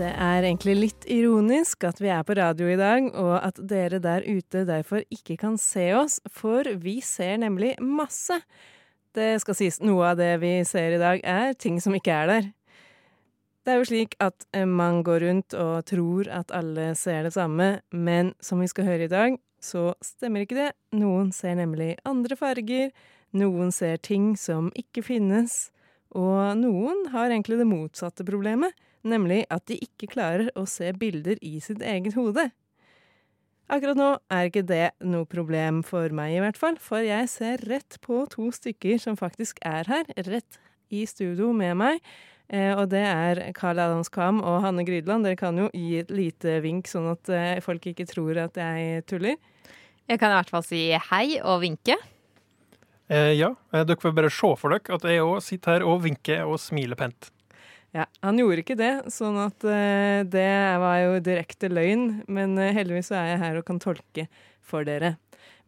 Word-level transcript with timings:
Det 0.00 0.08
er 0.16 0.46
egentlig 0.46 0.74
litt 0.78 1.04
ironisk 1.12 1.84
at 1.84 1.98
vi 2.00 2.08
er 2.08 2.22
på 2.24 2.32
radio 2.38 2.70
i 2.72 2.76
dag, 2.78 3.10
og 3.20 3.34
at 3.36 3.58
dere 3.68 3.98
der 4.00 4.24
ute 4.24 4.62
derfor 4.64 5.02
ikke 5.12 5.36
kan 5.42 5.58
se 5.60 5.90
oss, 5.92 6.16
for 6.24 6.64
vi 6.80 7.02
ser 7.04 7.36
nemlig 7.42 7.74
masse. 7.84 8.38
Det 9.12 9.34
skal 9.42 9.58
sies, 9.58 9.76
noe 9.84 10.14
av 10.14 10.16
det 10.16 10.30
vi 10.40 10.54
ser 10.64 10.96
i 10.96 11.02
dag 11.02 11.20
er 11.20 11.52
ting 11.52 11.76
som 11.84 11.92
ikke 11.98 12.16
er 12.16 12.32
der. 12.32 12.50
Det 13.60 13.74
er 13.74 13.80
jo 13.82 13.88
slik 13.90 14.16
at 14.24 14.48
eh, 14.56 14.64
man 14.64 15.02
går 15.04 15.20
rundt 15.26 15.60
og 15.60 15.84
tror 15.90 16.32
at 16.32 16.54
alle 16.56 16.94
ser 16.96 17.28
det 17.28 17.36
samme, 17.36 17.82
men 17.92 18.32
som 18.40 18.64
vi 18.64 18.72
skal 18.72 18.88
høre 18.88 19.04
i 19.04 19.12
dag, 19.12 19.36
så 19.60 19.90
stemmer 20.00 20.46
ikke 20.46 20.62
det. 20.62 20.70
Noen 20.96 21.28
ser 21.36 21.60
nemlig 21.60 21.98
andre 22.08 22.40
farger, 22.40 22.88
noen 23.36 23.68
ser 23.68 24.00
ting 24.00 24.32
som 24.40 24.72
ikke 24.72 25.04
finnes, 25.04 25.66
og 26.16 26.56
noen 26.56 27.10
har 27.12 27.28
egentlig 27.28 27.60
det 27.60 27.68
motsatte 27.68 28.24
problemet, 28.24 28.72
nemlig 29.06 29.44
at 29.52 29.66
de 29.70 29.78
ikke 29.80 30.10
klarer 30.14 30.50
å 30.58 30.66
se 30.68 30.90
bilder 30.96 31.40
i 31.42 31.58
sitt 31.62 31.82
eget 31.82 32.16
hode. 32.18 32.50
Akkurat 33.70 33.98
nå 33.98 34.08
er 34.34 34.48
ikke 34.48 34.64
det 34.66 34.88
noe 35.06 35.28
problem 35.30 35.84
for 35.86 36.10
meg, 36.14 36.34
i 36.34 36.42
hvert 36.42 36.58
fall, 36.58 36.78
for 36.82 37.04
jeg 37.06 37.28
ser 37.30 37.62
rett 37.70 38.00
på 38.02 38.24
to 38.32 38.48
stykker 38.50 38.98
som 38.98 39.18
faktisk 39.18 39.62
er 39.62 39.86
her, 39.86 40.10
rett 40.26 40.58
i 40.90 41.04
studio 41.06 41.52
med 41.54 41.78
meg. 41.78 42.00
Eh, 42.50 42.72
og 42.74 42.88
det 42.90 43.04
er 43.06 43.44
Karl 43.54 43.78
Adams 43.78 44.10
Kam 44.10 44.40
og 44.42 44.64
Hanne 44.64 44.82
Grydland. 44.82 45.22
Dere 45.22 45.38
kan 45.38 45.58
jo 45.60 45.68
gi 45.70 46.00
et 46.00 46.10
lite 46.10 46.56
vink, 46.64 46.90
sånn 46.90 47.12
at 47.12 47.30
eh, 47.30 47.60
folk 47.62 47.86
ikke 47.92 48.08
tror 48.10 48.42
at 48.42 48.58
jeg 48.58 49.04
tuller. 49.06 49.38
Jeg 50.10 50.18
kan 50.18 50.32
i 50.32 50.40
hvert 50.40 50.50
fall 50.50 50.66
si 50.66 50.88
hei 51.12 51.26
og 51.38 51.60
vinke. 51.62 51.94
Eh, 53.10 53.36
ja, 53.38 53.52
eh, 53.70 53.84
dere 53.86 53.98
får 54.02 54.14
bare 54.14 54.30
se 54.30 54.50
for 54.58 54.74
dere 54.74 54.98
at 54.98 55.06
jeg 55.06 55.22
òg 55.22 55.38
sitter 55.42 55.78
her 55.78 55.86
og 55.86 56.02
vinker 56.02 56.42
og 56.46 56.58
smiler 56.62 56.98
pent. 56.98 57.30
Ja, 57.96 58.06
Han 58.22 58.38
gjorde 58.38 58.62
ikke 58.62 58.78
det, 58.78 58.92
sånn 59.10 59.38
at 59.42 59.64
uh, 59.66 60.22
det 60.22 60.50
var 60.82 60.98
jo 61.02 61.18
direkte 61.26 61.70
løgn. 61.72 62.22
Men 62.30 62.54
uh, 62.58 62.70
heldigvis 62.74 63.10
så 63.10 63.18
er 63.18 63.32
jeg 63.32 63.42
her 63.42 63.58
og 63.58 63.66
kan 63.66 63.82
tolke 63.82 64.28
for 64.62 64.86
dere. 64.86 65.16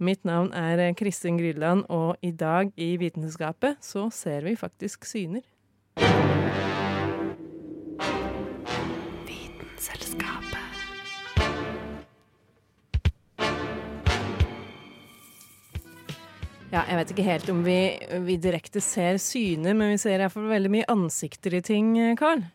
Mitt 0.02 0.24
navn 0.26 0.50
er 0.56 0.80
eh, 0.82 0.94
Kristin 0.98 1.36
Grydland, 1.38 1.84
og 1.92 2.18
i 2.26 2.32
dag 2.34 2.72
i 2.80 2.96
Vitenskapet 2.98 3.78
så 3.84 4.08
ser 4.14 4.46
vi 4.46 4.56
faktisk 4.58 5.06
syner. 5.06 5.44
Ja, 16.72 16.86
jeg 16.88 16.96
vet 16.96 17.10
ikke 17.12 17.26
helt 17.26 17.50
om 17.52 17.58
vi, 17.66 17.76
vi 18.24 18.38
direkte 18.40 18.80
ser 18.80 19.18
syner, 19.20 19.76
men 19.76 19.92
vi 19.92 20.00
ser 20.00 20.22
iallfall 20.22 20.48
veldig 20.48 20.70
mye 20.72 20.88
ansikter 20.88 21.58
i 21.58 21.60
ting, 21.64 21.92
Karl. 22.16 22.46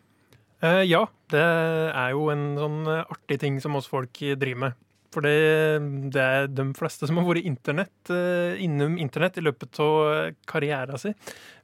Eh, 0.58 0.82
ja, 0.90 1.04
det 1.30 1.44
er 1.94 2.10
jo 2.16 2.24
en 2.32 2.48
sånn 2.58 2.80
eh, 2.90 3.04
artig 3.14 3.38
ting 3.44 3.60
som 3.62 3.78
oss 3.78 3.86
folk 3.86 4.18
driver 4.18 4.64
med. 4.64 4.80
For 5.14 5.24
det, 5.24 6.18
er 6.20 6.50
de 6.50 6.66
fleste 6.76 7.06
som 7.08 7.20
har 7.20 7.28
vært 7.30 7.46
internett, 7.48 8.10
eh, 8.12 8.58
innom 8.66 8.98
internett 9.00 9.38
i 9.38 9.44
løpet 9.46 9.78
av 9.80 10.34
karrieren 10.50 11.00
sin, 11.00 11.14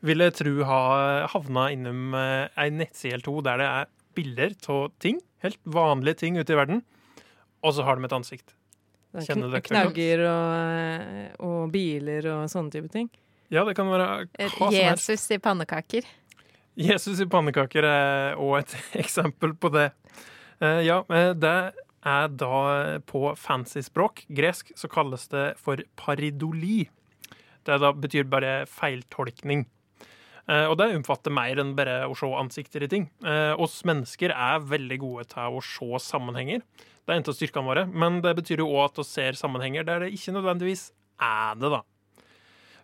vil 0.06 0.22
jeg 0.22 0.38
tro 0.38 0.54
har 0.70 1.26
havna 1.34 1.68
innom 1.74 2.14
eh, 2.16 2.46
ei 2.54 2.70
nettside 2.72 3.18
eller 3.18 3.26
to 3.26 3.40
der 3.44 3.60
det 3.60 3.70
er 3.72 3.90
bilder 4.14 4.54
av 4.70 4.84
ting, 5.02 5.18
helt 5.42 5.58
vanlige 5.66 6.22
ting 6.22 6.38
ute 6.38 6.54
i 6.54 6.62
verden, 6.62 6.84
og 7.66 7.74
så 7.74 7.84
har 7.84 7.98
de 7.98 8.06
et 8.06 8.16
ansikt. 8.16 8.54
Er 9.14 9.26
Kjenner 9.28 9.48
kn- 9.48 9.52
det 9.54 9.62
Knagger 9.68 10.22
og, 10.26 11.44
og 11.46 11.72
biler 11.74 12.26
og 12.32 12.48
sånne 12.50 12.72
type 12.74 12.90
ting. 12.90 13.08
Ja, 13.52 13.62
det 13.68 13.76
kan 13.78 13.86
være 13.92 14.26
Eh, 14.38 14.48
hva 14.58 14.70
som 14.70 14.74
helst. 14.74 15.08
Jesus 15.10 15.30
i 15.30 15.38
pannekaker. 15.38 16.06
Jesus 16.76 17.20
i 17.22 17.26
pannekaker 17.30 17.86
er 17.86 18.34
òg 18.42 18.58
et 18.64 18.74
eksempel 19.04 19.54
på 19.54 19.70
det. 19.74 19.90
Eh, 20.60 20.80
Ja, 20.88 21.02
eh, 21.10 21.32
det 21.34 21.54
er 22.04 22.28
da 22.28 22.98
på 23.06 23.30
fancy 23.38 23.80
språk, 23.86 24.24
gresk, 24.28 24.72
så 24.76 24.90
kalles 24.90 25.28
det 25.32 25.54
for 25.62 25.78
paridoli. 25.96 26.88
Det 27.64 27.78
da 27.80 27.92
betyr 27.96 28.26
bare 28.28 28.66
feiltolkning. 28.68 29.64
Eh, 30.48 30.66
Og 30.68 30.76
det 30.78 30.90
omfatter 30.96 31.32
mer 31.32 31.56
enn 31.62 31.74
bare 31.76 32.04
å 32.08 32.16
se 32.16 32.26
ansikter 32.26 32.84
i 32.84 32.88
ting. 32.88 33.06
Eh, 33.24 33.54
Oss 33.58 33.82
mennesker 33.84 34.30
er 34.34 34.60
veldig 34.60 34.98
gode 35.00 35.24
til 35.32 35.56
å 35.56 35.62
se 35.64 36.02
sammenhenger. 36.04 36.60
Det 37.04 37.12
er 37.12 37.16
en 37.20 37.26
av 37.28 37.36
styrkene 37.36 37.68
våre, 37.68 37.86
men 37.92 38.20
det 38.24 38.34
betyr 38.36 38.58
jo 38.62 38.68
òg 38.72 38.84
at 38.90 38.96
vi 39.02 39.04
ser 39.04 39.32
sammenhenger 39.36 39.84
der 39.84 40.00
det 40.04 40.12
ikke 40.16 40.32
nødvendigvis 40.36 40.90
er 41.20 41.54
det, 41.60 41.70
da. 41.70 41.82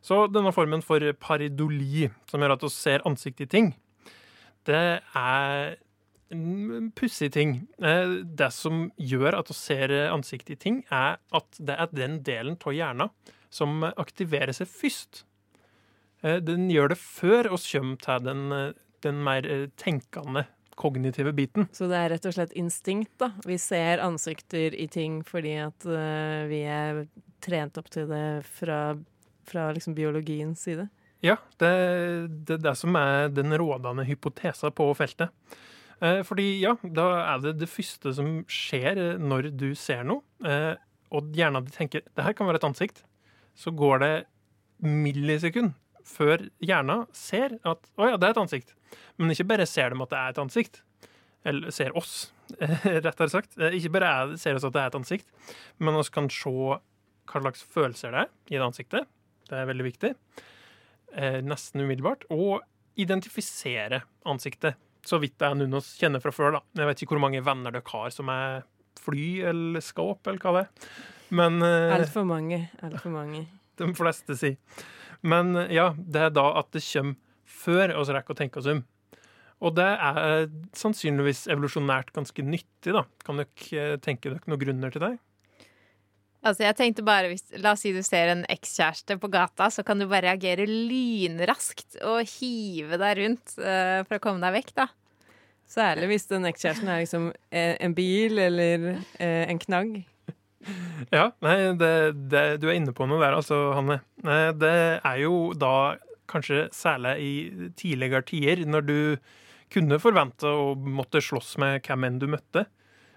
Så 0.02 0.26
denne 0.32 0.52
formen 0.52 0.82
for 0.84 1.00
paridoli, 1.20 2.10
som 2.28 2.40
gjør 2.40 2.52
at 2.56 2.62
vi 2.64 2.68
ser 2.72 3.04
ansikt 3.08 3.40
i 3.44 3.46
ting, 3.46 3.74
det 4.64 5.00
er 5.16 5.76
en 6.30 6.90
pussig 6.96 7.32
ting. 7.32 7.66
Eh, 7.82 8.22
Det 8.24 8.52
som 8.52 8.90
gjør 8.96 9.38
at 9.40 9.48
vi 9.48 9.54
ser 9.54 9.88
ansikt 10.12 10.50
i 10.50 10.56
ting, 10.56 10.84
er 10.90 11.18
at 11.32 11.58
det 11.58 11.76
er 11.78 11.86
den 11.92 12.22
delen 12.22 12.56
av 12.60 12.72
hjernen 12.72 13.10
som 13.50 13.82
aktiverer 13.82 14.52
seg 14.54 14.68
først. 14.68 15.24
Eh, 16.22 16.40
Den 16.44 16.68
gjør 16.72 16.92
det 16.92 17.00
før 17.00 17.50
oss 17.56 17.66
kommer 17.70 18.00
til 18.00 18.24
den, 18.26 18.52
eh, 18.52 18.72
den 19.04 19.22
mer 19.24 19.46
eh, 19.46 19.68
tenkende, 19.80 20.46
kognitive 20.76 21.32
biten. 21.36 21.68
Så 21.76 21.88
det 21.90 21.96
er 21.98 22.10
rett 22.14 22.26
og 22.28 22.32
slett 22.36 22.54
instinkt, 22.56 23.12
da. 23.20 23.32
Vi 23.44 23.58
ser 23.60 24.00
ansikter 24.00 24.72
i 24.72 24.86
ting 24.88 25.20
fordi 25.28 25.58
at 25.60 25.84
vi 26.48 26.62
er 26.64 27.02
trent 27.44 27.76
opp 27.76 27.90
til 27.92 28.06
det 28.08 28.46
fra, 28.48 28.96
fra 29.44 29.66
liksom 29.76 29.92
biologiens 29.92 30.62
side. 30.64 30.86
Ja, 31.20 31.36
det, 31.60 31.72
det 32.48 32.56
er 32.56 32.62
det 32.64 32.72
som 32.80 32.96
er 32.96 33.28
den 33.28 33.52
rådende 33.52 34.06
hypotesa 34.08 34.70
på 34.72 34.88
feltet. 34.96 35.28
Fordi 36.00 36.46
ja, 36.62 36.72
da 36.80 37.10
er 37.34 37.44
det 37.44 37.58
det 37.60 37.68
første 37.68 38.14
som 38.16 38.38
skjer 38.48 39.20
når 39.20 39.50
du 39.52 39.74
ser 39.76 40.00
noe, 40.08 40.24
og 41.12 41.36
hjernen 41.36 41.66
din 41.66 41.76
tenker 41.76 42.08
det 42.08 42.24
her 42.24 42.32
kan 42.32 42.48
være 42.48 42.62
et 42.62 42.68
ansikt, 42.70 43.04
så 43.52 43.68
går 43.68 44.00
det 44.00 44.14
millisekund 44.80 45.74
før 46.08 46.46
hjernen 46.64 47.06
ser 47.16 47.56
at 47.66 47.88
å 47.96 48.08
ja, 48.12 48.16
det 48.20 48.28
er 48.30 48.34
et 48.36 48.42
ansikt. 48.42 48.74
Men 49.20 49.32
ikke 49.34 49.48
bare 49.52 49.66
ser 49.68 49.92
de 49.94 50.02
at 50.04 50.12
det 50.12 50.20
er 50.20 50.34
et 50.34 50.40
ansikt, 50.42 50.80
eller 51.46 51.72
ser 51.74 51.94
oss, 51.96 52.14
rettere 53.06 53.30
sagt. 53.32 53.54
Eh, 53.60 53.76
Ikke 53.78 53.92
bare 53.94 54.08
er, 54.10 54.32
ser 54.40 54.58
oss 54.58 54.66
at 54.68 54.74
det 54.76 54.82
er 54.82 54.90
et 54.92 54.98
ansikt, 55.00 55.28
men 55.78 55.96
vi 55.96 56.04
kan 56.12 56.28
se 56.32 56.50
hva 56.50 56.80
slags 57.44 57.62
følelser 57.70 58.10
det 58.16 58.24
er 58.24 58.30
i 58.50 58.56
det 58.58 58.64
ansiktet. 58.66 59.06
Det 59.50 59.58
er 59.58 59.68
veldig 59.70 59.86
viktig 59.86 60.10
eh, 61.14 61.38
nesten 61.46 61.84
umiddelbart, 61.84 62.26
og 62.34 62.60
identifisere 63.00 64.02
ansiktet. 64.28 64.76
Så 65.06 65.16
vidt 65.22 65.38
det 65.40 65.46
er 65.48 65.56
noen 65.56 65.72
vi 65.78 65.80
kjenner 66.02 66.20
fra 66.20 66.32
før. 66.34 66.58
da. 66.58 66.60
Jeg 66.76 66.90
vet 66.90 67.02
ikke 67.04 67.14
hvor 67.16 67.22
mange 67.24 67.40
venner 67.46 67.72
dere 67.72 67.88
har 67.94 68.10
som 68.12 68.28
er 68.32 68.60
fly 69.00 69.28
eller 69.48 69.80
skap, 69.84 70.26
eller 70.28 70.42
hva 70.42 70.52
det 70.58 70.64
er. 70.66 70.90
Men 71.38 71.62
eh, 71.64 71.94
Altfor 71.96 72.26
mange. 72.28 72.64
Altfor 72.84 73.14
mange. 73.14 73.46
de 73.80 73.88
fleste 73.96 74.36
sier. 74.36 74.58
Men 75.20 75.52
ja, 75.72 75.90
det 75.96 76.28
er 76.28 76.32
da 76.34 76.46
at 76.60 76.70
det 76.74 76.84
kommer 76.86 77.18
før 77.50 77.92
oss 78.00 78.10
rekker 78.14 78.36
å 78.36 78.38
tenke 78.38 78.60
oss 78.60 78.68
om. 78.70 78.84
Og 79.60 79.74
det 79.76 79.86
er 79.86 80.20
eh, 80.20 80.52
sannsynligvis 80.76 81.44
evolusjonært 81.52 82.14
ganske 82.16 82.44
nyttig, 82.44 82.94
da. 82.96 83.04
Kan 83.26 83.42
dere 83.42 83.82
eh, 83.82 83.98
tenke 84.00 84.32
dere 84.32 84.48
noen 84.48 84.62
grunner 84.62 84.94
til 84.94 85.04
det? 85.04 85.16
Altså, 86.40 86.64
jeg 86.64 86.76
tenkte 86.78 87.04
bare 87.04 87.28
hvis, 87.28 87.44
La 87.60 87.74
oss 87.74 87.82
si 87.84 87.92
du 87.92 88.00
ser 88.04 88.32
en 88.32 88.46
ekskjæreste 88.48 89.18
på 89.20 89.28
gata, 89.32 89.68
så 89.68 89.84
kan 89.84 90.00
du 90.00 90.06
bare 90.08 90.30
reagere 90.30 90.64
lynraskt 90.64 91.98
og 92.08 92.24
hive 92.38 92.96
deg 93.02 93.18
rundt 93.20 93.58
uh, 93.60 94.00
for 94.06 94.16
å 94.16 94.22
komme 94.24 94.40
deg 94.46 94.56
vekk, 94.56 94.72
da. 94.78 94.86
Særlig 95.70 96.08
hvis 96.14 96.24
den 96.30 96.48
ekskjæresten 96.48 96.88
er 96.88 97.02
liksom 97.02 97.28
en, 97.28 97.74
en 97.76 97.96
bil 97.98 98.40
eller 98.40 98.88
uh, 98.88 99.44
en 99.44 99.60
knagg. 99.60 100.00
Ja, 101.10 101.30
nei, 101.40 101.56
det, 101.80 101.92
det, 102.30 102.44
du 102.60 102.68
er 102.68 102.76
inne 102.76 102.92
på 102.96 103.06
noe 103.08 103.20
der, 103.22 103.36
altså, 103.38 103.72
Hanne. 103.76 104.00
Det 104.60 104.74
er 105.00 105.20
jo 105.22 105.50
da 105.56 105.96
kanskje 106.30 106.66
særlig 106.74 107.14
i 107.24 107.32
tidligere 107.78 108.22
tider, 108.28 108.66
når 108.68 108.86
du 108.86 108.98
kunne 109.72 110.00
forvente 110.02 110.50
å 110.50 110.74
måtte 110.74 111.22
slåss 111.22 111.56
med 111.62 111.80
hvem 111.86 112.06
enn 112.06 112.20
du 112.22 112.28
møtte, 112.30 112.66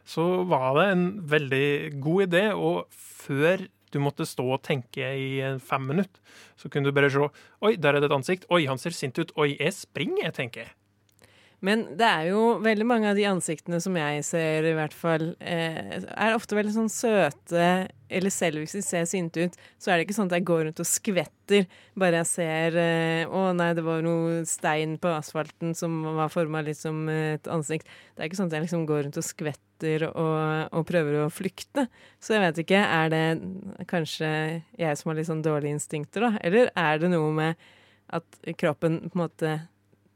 så 0.07 0.44
var 0.50 0.74
det 0.78 0.88
en 0.92 1.06
veldig 1.31 1.68
god 2.04 2.28
idé, 2.28 2.44
og 2.56 2.88
før 2.92 3.66
du 3.94 4.00
måtte 4.01 4.25
stå 4.28 4.45
og 4.56 4.63
tenke 4.66 5.06
i 5.16 5.28
fem 5.63 5.86
minutter, 5.92 6.19
så 6.60 6.69
kunne 6.72 6.90
du 6.90 6.95
bare 6.95 7.12
se 7.13 7.28
Oi, 7.63 7.75
der 7.78 7.94
er 7.94 8.01
det 8.01 8.10
et 8.10 8.16
ansikt. 8.18 8.48
Oi, 8.50 8.66
han 8.69 8.81
ser 8.81 8.95
sint 8.95 9.19
ut. 9.22 9.31
Oi, 9.40 9.54
jeg 9.54 9.75
springer, 9.78 10.25
jeg 10.25 10.36
tenker. 10.40 10.72
Men 11.63 11.86
det 11.95 12.04
er 12.04 12.25
jo 12.27 12.57
veldig 12.60 12.86
mange 12.88 13.07
av 13.07 13.15
de 13.15 13.24
ansiktene 13.30 13.77
som 13.80 13.95
jeg 13.95 14.24
ser, 14.27 14.65
i 14.68 14.74
hvert 14.75 14.95
fall, 14.95 15.30
eh, 15.39 15.95
er 16.04 16.36
ofte 16.36 16.57
veldig 16.57 16.74
sånn 16.75 16.89
søte. 16.92 17.68
Eller 18.13 18.33
selv 18.36 18.60
hvis 18.60 18.75
de 18.75 18.81
ser 18.83 19.07
sinte 19.07 19.45
ut, 19.48 19.56
så 19.80 19.94
er 19.94 19.98
det 19.98 20.06
ikke 20.06 20.18
sånn 20.18 20.27
at 20.27 20.36
jeg 20.36 20.48
går 20.50 20.65
rundt 20.68 20.81
og 20.83 20.89
skvetter 20.89 21.63
bare 21.98 22.19
jeg 22.19 22.30
ser 22.30 22.77
eh, 22.77 23.24
Å 23.25 23.45
nei, 23.56 23.69
det 23.77 23.86
var 23.86 24.04
noe 24.04 24.44
stein 24.50 24.98
på 25.01 25.15
asfalten 25.15 25.71
som 25.77 26.01
var 26.19 26.33
forma 26.33 26.62
litt 26.68 26.81
som 26.81 27.07
et 27.10 27.48
ansikt. 27.48 27.88
Det 28.12 28.21
er 28.25 28.30
ikke 28.30 28.42
sånn 28.42 28.51
at 28.51 28.59
jeg 28.59 28.68
liksom 28.68 28.86
går 28.89 29.06
rundt 29.07 29.24
og 29.24 29.27
skvetter 29.31 30.07
og, 30.12 30.38
og 30.68 30.88
prøver 30.92 31.24
å 31.24 31.31
flykte. 31.31 31.88
Så 32.19 32.36
jeg 32.36 32.44
vet 32.44 32.63
ikke, 32.66 32.83
er 32.83 33.13
det 33.13 33.25
kanskje 33.88 34.33
jeg 34.83 35.00
som 35.00 35.13
har 35.13 35.21
litt 35.21 35.31
sånn 35.31 35.45
dårlige 35.45 35.80
instinkter, 35.80 36.27
da? 36.27 36.36
Eller 36.44 36.75
er 36.75 37.00
det 37.00 37.16
noe 37.16 37.31
med 37.39 37.69
at 38.13 38.42
kroppen 38.59 39.06
på 39.07 39.16
en 39.16 39.24
måte 39.24 39.59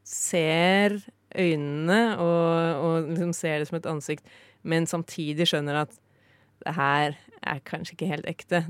ser 0.08 1.00
øynene 1.38 2.18
og, 2.18 2.82
og 2.84 3.10
liksom 3.12 3.34
ser 3.36 3.62
det 3.62 3.70
som 3.70 3.78
et 3.80 3.90
ansikt, 3.90 4.28
men 4.68 4.90
samtidig 4.90 5.48
skjønner 5.50 5.84
at 5.86 5.96
det 6.66 6.74
her 6.76 7.18
er 7.46 7.64
kanskje 7.68 7.96
ikke 7.96 8.12
helt 8.12 8.28
ekte. 8.30 8.64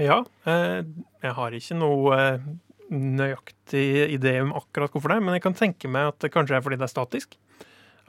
Ja, 0.00 0.24
eh, 0.50 0.82
jeg 1.22 1.36
har 1.36 1.54
ikke 1.54 1.78
noe 1.78 2.18
eh, 2.18 2.46
nøyaktig 2.90 3.86
idé 4.16 4.36
om 4.42 4.54
akkurat 4.58 4.92
hvorfor 4.92 5.14
det 5.14 5.20
men 5.22 5.36
jeg 5.36 5.44
kan 5.44 5.56
tenke 5.58 5.90
meg 5.90 6.10
at 6.10 6.20
det 6.24 6.32
kanskje 6.34 6.58
er 6.58 6.64
fordi 6.64 6.80
det 6.80 6.88
er 6.88 6.94
statisk. 6.94 7.38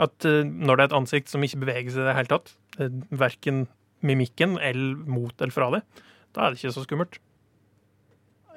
At 0.01 0.25
eh, 0.25 0.41
når 0.43 0.75
det 0.75 0.85
er 0.85 0.89
et 0.89 0.99
ansikt 1.01 1.31
som 1.31 1.45
ikke 1.45 1.61
beveger 1.61 1.93
seg 1.93 2.05
i 2.05 2.09
det 2.09 2.17
hele 2.17 2.33
tatt, 2.33 2.55
verken 3.15 3.67
mimikken 4.05 4.57
eller 4.61 4.97
mot 5.07 5.33
eller 5.39 5.53
fra 5.53 5.69
det, 5.77 5.85
da 6.35 6.45
er 6.45 6.53
det 6.53 6.59
ikke 6.59 6.75
så 6.75 6.83
skummelt. 6.83 7.21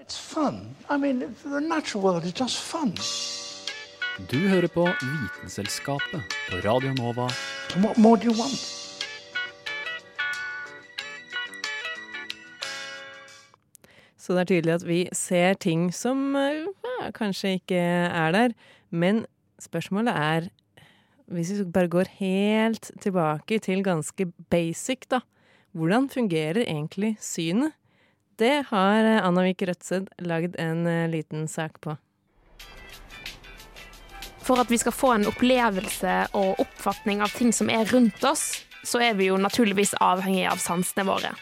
It's 0.01 0.17
fun. 0.17 0.75
I 0.89 0.97
mean, 0.97 1.37
the 1.45 1.61
natural 1.61 2.03
world 2.03 2.25
is 2.25 2.33
just 2.33 2.59
fun. 2.59 2.95
Du 4.19 4.41
hører 4.51 4.67
på 4.67 4.83
Vitenselskapet 4.83 6.33
på 6.51 6.57
Radio 6.65 6.91
Nova. 6.97 7.29
What 7.79 8.01
more 8.03 8.19
do 8.19 8.27
you 8.27 8.35
want? 8.35 8.59
Så 14.19 14.35
det 14.35 14.41
er 14.41 14.49
tydelig 14.51 14.75
at 14.75 14.87
vi 14.89 14.97
ser 15.15 15.55
ting 15.63 15.93
som 15.95 16.35
ja, 16.35 17.13
kanskje 17.15 17.61
ikke 17.61 17.79
er 17.79 18.35
der. 18.35 18.57
Men 18.91 19.23
spørsmålet 19.63 20.17
er, 20.19 20.51
hvis 21.31 21.55
vi 21.61 21.69
bare 21.71 21.89
går 21.95 22.11
helt 22.19 22.91
tilbake 22.99 23.61
til 23.63 23.87
ganske 23.87 24.27
basic, 24.51 25.07
da. 25.15 25.23
Hvordan 25.71 26.11
fungerer 26.11 26.65
egentlig 26.67 27.15
synet? 27.23 27.71
Det 28.39 28.67
har 28.75 29.15
Anna 29.23 29.47
Vik 29.47 29.63
Rødsed 29.63 30.11
lagd 30.19 30.59
en 30.59 30.83
liten 31.15 31.47
sak 31.47 31.79
på. 31.81 31.95
For 34.49 34.63
at 34.63 34.71
vi 34.73 34.79
skal 34.81 34.95
få 34.97 35.11
en 35.13 35.27
opplevelse 35.29 36.13
og 36.39 36.63
oppfatning 36.63 37.21
av 37.21 37.35
ting 37.37 37.51
som 37.53 37.69
er 37.69 37.85
rundt 37.93 38.23
oss, 38.25 38.63
så 38.81 39.03
er 39.05 39.19
vi 39.19 39.27
jo 39.29 39.37
naturligvis 39.37 39.93
avhengig 40.01 40.47
av 40.49 40.63
sansene 40.63 41.05
våre. 41.05 41.35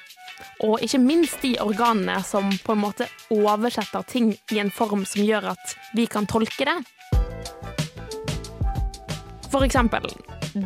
Og 0.66 0.82
ikke 0.82 0.98
minst 0.98 1.38
de 1.44 1.52
organene 1.62 2.18
som 2.26 2.48
på 2.64 2.74
en 2.74 2.82
måte 2.82 3.06
oversetter 3.30 4.02
ting 4.10 4.32
i 4.50 4.58
en 4.58 4.72
form 4.74 5.04
som 5.06 5.22
gjør 5.22 5.52
at 5.52 5.76
vi 5.94 6.08
kan 6.10 6.26
tolke 6.26 6.66
det. 6.66 6.76
For 9.52 9.62
eksempel, 9.62 10.10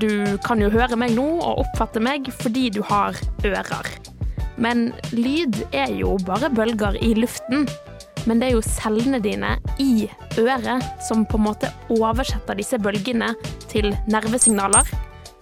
du 0.00 0.38
kan 0.46 0.64
jo 0.64 0.72
høre 0.72 0.96
meg 0.96 1.12
nå 1.18 1.26
og 1.42 1.66
oppfatte 1.66 2.00
meg 2.00 2.32
fordi 2.40 2.70
du 2.72 2.80
har 2.88 3.20
ører. 3.44 3.92
Men 4.56 4.90
lyd 5.12 5.60
er 5.76 5.92
jo 5.92 6.16
bare 6.24 6.48
bølger 6.56 6.96
i 7.04 7.12
luften, 7.20 7.68
men 8.28 8.40
det 8.40 8.50
er 8.50 8.56
jo 8.56 8.64
cellene 8.64 9.20
dine 9.22 9.54
i 9.80 10.08
øret 10.40 10.84
som 11.06 11.24
på 11.28 11.38
en 11.40 11.46
måte 11.48 11.70
oversetter 11.92 12.58
disse 12.58 12.78
bølgene 12.82 13.32
til 13.70 13.92
nervesignaler, 14.10 14.88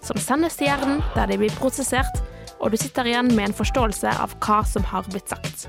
som 0.05 0.21
sendes 0.23 0.59
til 0.59 0.71
hjernen 0.71 1.03
der 1.17 1.31
de 1.31 1.41
blir 1.41 1.55
prosessert, 1.59 2.23
og 2.59 2.73
du 2.73 2.79
sitter 2.81 3.07
igjen 3.07 3.31
med 3.35 3.51
en 3.51 3.57
forståelse 3.57 4.15
av 4.23 4.35
hva 4.43 4.63
som 4.67 4.87
har 4.87 5.07
blitt 5.11 5.31
sagt. 5.31 5.69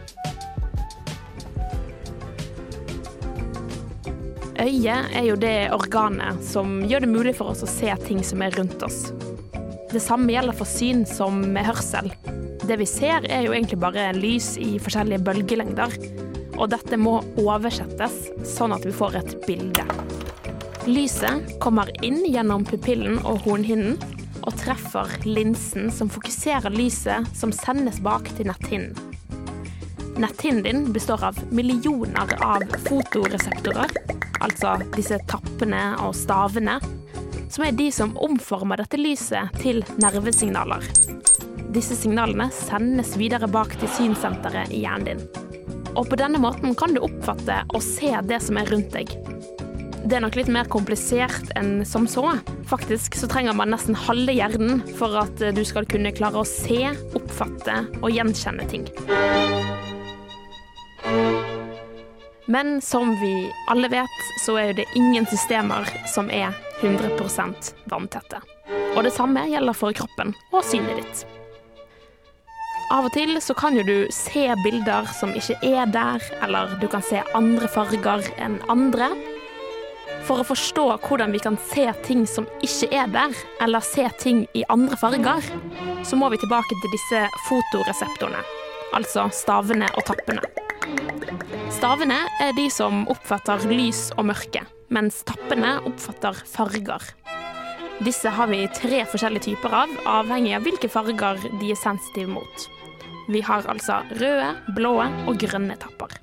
Øyet 4.60 5.14
er 5.16 5.24
jo 5.24 5.38
det 5.40 5.70
organet 5.72 6.42
som 6.44 6.82
gjør 6.84 7.06
det 7.06 7.12
mulig 7.14 7.36
for 7.38 7.54
oss 7.54 7.64
å 7.64 7.70
se 7.70 7.94
ting 8.04 8.20
som 8.28 8.42
er 8.44 8.58
rundt 8.60 8.84
oss. 8.84 9.06
Det 9.90 10.02
samme 10.04 10.34
gjelder 10.34 10.58
for 10.58 10.68
syn 10.70 11.06
som 11.08 11.40
med 11.54 11.66
hørsel. 11.66 12.12
Det 12.68 12.76
vi 12.82 12.86
ser 12.90 13.24
er 13.32 13.48
jo 13.48 13.54
egentlig 13.56 13.80
bare 13.82 14.10
lys 14.18 14.52
i 14.62 14.74
forskjellige 14.84 15.24
bølgelengder, 15.26 15.96
og 16.60 16.70
dette 16.74 17.00
må 17.00 17.20
oversettes 17.40 18.28
sånn 18.48 18.76
at 18.76 18.86
vi 18.86 18.94
får 18.96 19.18
et 19.22 19.36
bilde. 19.48 19.86
Lyset 20.90 21.60
kommer 21.64 21.92
inn 22.06 22.22
gjennom 22.28 22.66
pupillen 22.68 23.20
og 23.24 23.44
hornhinnen 23.46 23.98
og 24.40 24.56
treffer 24.60 25.12
linsen 25.28 25.90
som 25.94 26.10
fokuserer 26.12 26.74
lyset 26.74 27.28
som 27.38 27.54
sendes 27.56 28.00
bak 28.04 28.30
til 28.38 28.50
netthinnen. 28.50 28.96
Netthinnen 30.20 30.64
din 30.66 30.88
består 30.92 31.24
av 31.30 31.38
millioner 31.56 32.34
av 32.44 32.66
fotoreseptorer, 32.88 33.94
altså 34.44 34.76
disse 34.98 35.20
tappene 35.32 35.84
og 36.04 36.16
stavene, 36.18 36.80
som 37.50 37.66
er 37.66 37.78
de 37.78 37.88
som 37.94 38.16
omformer 38.20 38.84
dette 38.84 39.00
lyset 39.00 39.56
til 39.64 39.80
nervesignaler. 40.02 40.84
Disse 41.72 41.96
signalene 41.96 42.50
sendes 42.56 43.16
videre 43.20 43.48
bak 43.52 43.78
til 43.80 43.94
synsenteret 43.96 44.74
i 44.74 44.84
hjernen 44.84 45.22
din. 45.22 45.49
Og 45.96 46.10
på 46.10 46.18
denne 46.20 46.42
måten 46.42 46.76
kan 46.78 46.94
du 46.94 47.02
oppfatte 47.06 47.64
og 47.74 47.84
se 47.84 48.12
det 48.30 48.42
som 48.46 48.60
er 48.60 48.70
rundt 48.70 48.94
deg. 48.94 49.16
Det 50.10 50.16
er 50.16 50.24
nok 50.24 50.38
litt 50.40 50.50
mer 50.50 50.70
komplisert 50.72 51.52
enn 51.60 51.84
som 51.86 52.08
så. 52.10 52.24
Faktisk 52.70 53.18
så 53.20 53.28
trenger 53.30 53.58
man 53.58 53.74
nesten 53.74 53.98
halve 54.08 54.34
hjernen 54.34 54.84
for 54.98 55.18
at 55.22 55.44
du 55.56 55.62
skal 55.68 55.88
kunne 55.90 56.14
klare 56.16 56.42
å 56.42 56.48
se, 56.48 56.88
oppfatte 57.18 57.82
og 58.00 58.10
gjenkjenne 58.14 58.66
ting. 58.72 58.88
Men 62.50 62.80
som 62.82 63.12
vi 63.20 63.34
alle 63.70 63.92
vet, 63.92 64.22
så 64.46 64.56
er 64.58 64.74
det 64.74 64.88
ingen 64.98 65.28
systemer 65.30 65.86
som 66.10 66.32
er 66.34 66.56
100% 66.82 67.74
vanntette. 67.92 68.42
Og 68.96 69.04
det 69.06 69.14
samme 69.14 69.46
gjelder 69.52 69.78
for 69.78 69.94
kroppen 69.94 70.34
og 70.50 70.66
synet 70.66 71.04
ditt. 71.04 71.39
Av 72.90 73.06
og 73.06 73.12
til 73.14 73.36
så 73.38 73.54
kan 73.54 73.76
jo 73.78 73.84
du 73.86 73.98
se 74.10 74.48
bilder 74.64 75.06
som 75.14 75.30
ikke 75.38 75.60
er 75.62 75.90
der, 75.94 76.24
eller 76.42 76.72
du 76.82 76.88
kan 76.90 77.04
se 77.06 77.20
andre 77.38 77.68
farger 77.70 78.24
enn 78.42 78.56
andre. 78.66 79.12
For 80.26 80.42
å 80.42 80.48
forstå 80.48 80.86
hvordan 81.04 81.36
vi 81.36 81.42
kan 81.44 81.60
se 81.70 81.86
ting 82.08 82.24
som 82.26 82.48
ikke 82.66 82.90
er 82.98 83.12
der, 83.14 83.36
eller 83.62 83.86
se 83.86 84.08
ting 84.22 84.42
i 84.58 84.64
andre 84.74 84.98
farger, 84.98 85.46
så 86.02 86.18
må 86.18 86.32
vi 86.34 86.42
tilbake 86.42 86.80
til 86.82 86.96
disse 86.96 87.22
fotoreseptorene, 87.46 88.42
altså 88.98 89.28
stavene 89.38 89.92
og 89.94 90.10
tappene. 90.10 90.42
Stavene 91.78 92.24
er 92.42 92.58
de 92.58 92.66
som 92.74 93.06
oppfatter 93.14 93.70
lys 93.70 94.08
og 94.18 94.32
mørke, 94.32 94.66
mens 94.90 95.22
tappene 95.30 95.78
oppfatter 95.86 96.42
farger. 96.50 97.06
Disse 98.02 98.34
har 98.34 98.50
vi 98.50 98.64
tre 98.74 99.06
forskjellige 99.12 99.52
typer 99.52 99.78
av, 99.84 99.96
avhengig 100.10 100.58
av 100.58 100.66
hvilke 100.66 100.90
farger 100.90 101.38
de 101.60 101.70
er 101.70 101.78
sensitive 101.78 102.34
mot. 102.34 102.70
Vi 103.30 103.42
har 103.46 103.68
altså 103.70 104.00
røde, 104.18 104.50
blå 104.74 104.96
og 105.04 105.36
grønne 105.38 105.76
tapper. 105.78 106.16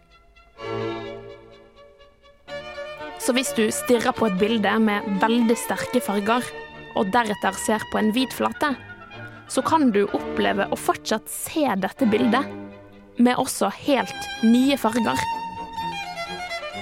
Så 3.23 3.35
hvis 3.35 3.53
du 3.55 3.65
stirrer 3.75 4.15
på 4.15 4.27
et 4.27 4.39
bilde 4.41 4.73
med 4.83 5.07
veldig 5.23 5.57
sterke 5.59 6.03
farger, 6.03 6.43
og 6.97 7.13
deretter 7.15 7.55
ser 7.61 7.85
på 7.93 8.01
en 8.01 8.11
hvit 8.15 8.35
flate, 8.35 8.73
så 9.47 9.63
kan 9.63 9.93
du 9.95 10.03
oppleve 10.17 10.67
å 10.67 10.79
fortsatt 10.79 11.31
se 11.31 11.67
dette 11.79 12.09
bildet, 12.11 12.47
med 13.17 13.39
også 13.41 13.71
helt 13.87 14.31
nye 14.45 14.77
farger. 14.77 15.23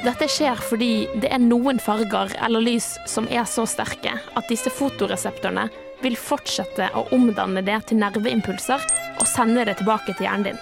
Dette 0.04 0.26
skjer 0.28 0.58
fordi 0.60 1.06
det 1.20 1.30
er 1.32 1.40
noen 1.40 1.78
farger 1.80 2.32
eller 2.44 2.64
lys 2.64 2.94
som 3.08 3.28
er 3.28 3.44
så 3.48 3.64
sterke 3.68 4.16
at 4.16 4.50
disse 4.50 4.72
fotoreseptorene 4.72 5.68
vil 6.02 6.16
fortsette 6.20 6.90
å 6.96 7.06
omdanne 7.14 7.62
det 7.64 7.78
til 7.88 8.02
nerveimpulser 8.02 8.82
og 9.24 9.30
sender 9.30 9.64
det 9.64 9.78
tilbake 9.80 10.12
til 10.12 10.28
hjernen 10.28 10.50
din. 10.50 10.60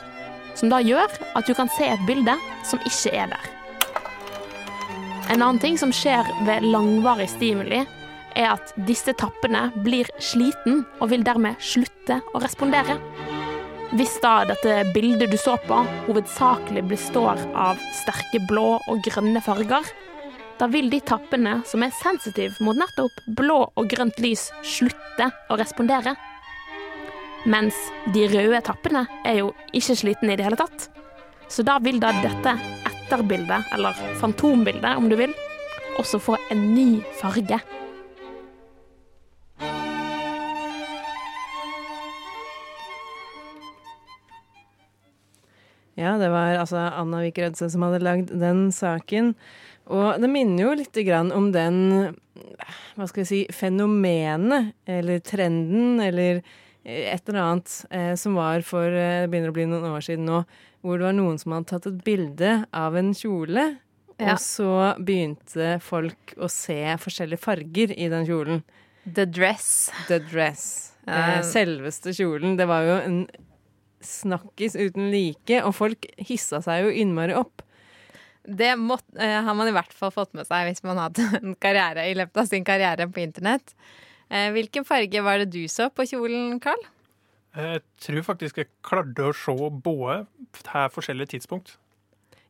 Som 0.55 0.71
da 0.71 0.79
gjør 0.85 1.11
at 1.35 1.49
du 1.49 1.57
kan 1.59 1.71
se 1.75 1.89
et 1.91 2.07
bilde 2.07 2.37
som 2.69 2.83
ikke 2.87 3.13
er 3.25 3.33
der. 3.35 3.51
En 5.33 5.41
annen 5.41 5.61
ting 5.63 5.79
som 5.81 5.93
skjer 5.95 6.29
ved 6.47 6.67
langvarig 6.67 7.29
stimuli, 7.33 7.83
er 8.37 8.55
at 8.55 8.73
disse 8.89 9.13
tappene 9.19 9.67
blir 9.85 10.09
sliten 10.23 10.83
og 11.01 11.11
vil 11.13 11.25
dermed 11.25 11.61
slutte 11.61 12.21
å 12.33 12.41
respondere. 12.41 12.97
Hvis 13.93 14.15
da 14.23 14.39
dette 14.49 14.87
bildet 14.95 15.33
du 15.33 15.37
så 15.37 15.59
på, 15.67 15.83
hovedsakelig 16.07 16.87
består 16.89 17.41
av 17.53 17.81
sterke 17.99 18.41
blå 18.49 18.79
og 18.89 19.03
grønne 19.05 19.43
farger, 19.45 19.85
da 20.61 20.69
vil 20.73 20.89
de 20.93 21.01
tappene 21.05 21.59
som 21.69 21.85
er 21.85 21.93
sensitive 21.99 22.63
mot 22.65 22.79
nettopp 22.79 23.25
blå 23.37 23.65
og 23.69 23.89
grønt 23.93 24.21
lys, 24.23 24.49
slutte 24.65 25.29
å 25.51 25.59
respondere. 25.61 26.15
Mens 27.43 27.75
de 28.15 28.29
røde 28.31 28.61
tappene 28.63 29.01
er 29.27 29.41
jo 29.41 29.49
ikke 29.75 29.97
slitne 29.99 30.35
i 30.35 30.39
det 30.39 30.45
hele 30.47 30.59
tatt. 30.61 30.85
Så 31.51 31.65
da 31.67 31.81
vil 31.83 31.99
da 31.99 32.13
dette 32.23 32.55
etterbildet, 32.87 33.67
eller 33.75 33.99
fantombildet 34.21 34.95
om 34.95 35.09
du 35.11 35.17
vil, 35.19 35.35
også 35.99 36.21
få 36.23 36.37
en 36.55 36.63
ny 36.77 37.03
farge. 37.19 37.59
Ja, 45.99 46.15
det 46.23 46.31
var 46.33 46.57
altså 46.63 46.79
Anna 46.95 47.21
Vik 47.27 47.43
Rødse 47.43 47.69
som 47.75 47.83
hadde 47.85 48.05
lagd 48.07 48.31
den 48.39 48.69
saken. 48.73 49.35
Og 49.91 50.23
det 50.23 50.31
minner 50.31 50.69
jo 50.69 50.79
litt 50.79 50.97
om 51.35 51.51
den 51.53 51.79
hva 52.95 53.07
skal 53.09 53.25
vi 53.25 53.29
si, 53.29 53.41
fenomenet, 53.51 54.77
eller 54.87 55.19
trenden, 55.27 55.99
eller 56.01 56.41
et 56.85 57.29
eller 57.29 57.41
annet 57.43 57.73
eh, 57.91 58.15
som 58.19 58.35
var 58.35 58.63
for 58.67 58.85
eh, 58.91 59.23
Det 59.25 59.31
begynner 59.31 59.53
å 59.53 59.57
bli 59.57 59.67
noen 59.71 59.87
år 59.95 60.03
siden 60.03 60.27
nå, 60.27 60.41
hvor 60.83 60.99
det 60.99 61.07
var 61.07 61.15
noen 61.15 61.39
som 61.39 61.53
hadde 61.55 61.71
tatt 61.71 61.87
et 61.87 62.01
bilde 62.07 62.55
av 62.75 62.97
en 62.99 63.13
kjole, 63.15 63.69
Ja. 64.19 64.35
og 64.35 64.39
så 64.43 64.71
begynte 65.03 65.77
folk 65.83 66.35
å 66.43 66.49
se 66.51 66.81
forskjellige 67.01 67.39
farger 67.43 67.95
i 67.97 68.09
den 68.13 68.27
kjolen. 68.29 68.63
The 69.07 69.25
dress. 69.27 69.91
The 70.09 70.19
dress. 70.21 70.93
Eh, 71.07 71.41
selveste 71.43 72.13
kjolen. 72.15 72.57
Det 72.59 72.67
var 72.71 72.83
jo 72.87 72.99
en 73.03 73.17
snakkis 74.03 74.75
uten 74.79 75.11
like, 75.15 75.61
og 75.63 75.75
folk 75.75 76.07
hissa 76.19 76.61
seg 76.63 76.85
jo 76.87 76.93
innmari 77.03 77.35
opp. 77.39 77.63
Det 78.43 78.73
må, 78.79 78.97
eh, 79.19 79.39
har 79.47 79.55
man 79.55 79.69
i 79.71 79.75
hvert 79.75 79.93
fall 79.95 80.11
fått 80.11 80.33
med 80.35 80.47
seg 80.49 80.67
hvis 80.67 80.83
man 80.83 80.99
har 80.99 81.11
hatt 81.11 81.19
en 81.43 81.55
karriere 81.63 82.09
i 82.11 82.15
løpet 82.19 82.43
av 82.43 82.49
sin 82.51 82.65
karriere 82.67 83.07
på 83.07 83.23
internett. 83.23 83.75
Eh, 84.33 84.49
hvilken 84.55 84.87
farge 84.89 85.23
var 85.25 85.43
det 85.43 85.51
du 85.53 85.63
så 85.69 85.91
på 85.93 86.07
kjolen, 86.09 86.57
Carl? 86.63 86.81
Jeg 87.53 87.83
tror 88.01 88.25
faktisk 88.25 88.63
jeg 88.63 88.71
klarte 88.87 89.29
å 89.29 89.35
se 89.37 89.53
både 89.85 90.23
her 90.73 90.89
forskjellige 90.93 91.35
tidspunkt. 91.35 91.75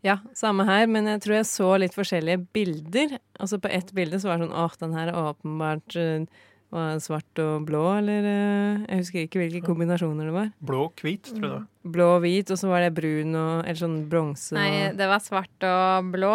Ja, 0.03 0.17
samme 0.35 0.67
her, 0.67 0.87
men 0.91 1.07
jeg 1.11 1.23
tror 1.25 1.37
jeg 1.41 1.49
så 1.51 1.69
litt 1.79 1.95
forskjellige 1.95 2.45
bilder. 2.55 3.19
Altså 3.39 3.59
på 3.62 3.71
ett 3.71 3.91
bilde 3.95 4.19
så 4.23 4.31
var 4.31 4.39
det 4.39 4.49
sånn 4.49 4.57
åh, 4.62 4.79
den 4.81 4.95
her 4.99 5.11
er 5.11 5.19
åpenbart 5.31 5.99
eh, 5.99 6.25
var 6.73 7.03
svart 7.05 7.43
og 7.43 7.67
blå, 7.69 7.83
eller 7.99 8.27
eh, 8.27 8.85
Jeg 8.89 9.03
husker 9.03 9.27
ikke 9.27 9.43
hvilke 9.43 9.67
kombinasjoner 9.67 10.31
det 10.31 10.35
var. 10.35 10.49
Blå 10.65 10.87
og 10.89 11.03
hvit, 11.05 11.29
tror 11.29 11.45
jeg 11.45 11.53
Da. 11.53 11.61
Blå 11.95 12.09
og 12.17 12.23
hvit, 12.25 12.51
og 12.55 12.59
så 12.62 12.71
var 12.71 12.87
det 12.87 12.95
brun 12.97 13.35
og 13.37 13.67
Eller 13.67 13.81
sånn 13.83 13.99
bronse 14.11 14.57
Nei, 14.57 14.91
det 14.97 15.11
var 15.11 15.23
svart 15.23 15.67
og 15.69 16.11
blå. 16.15 16.33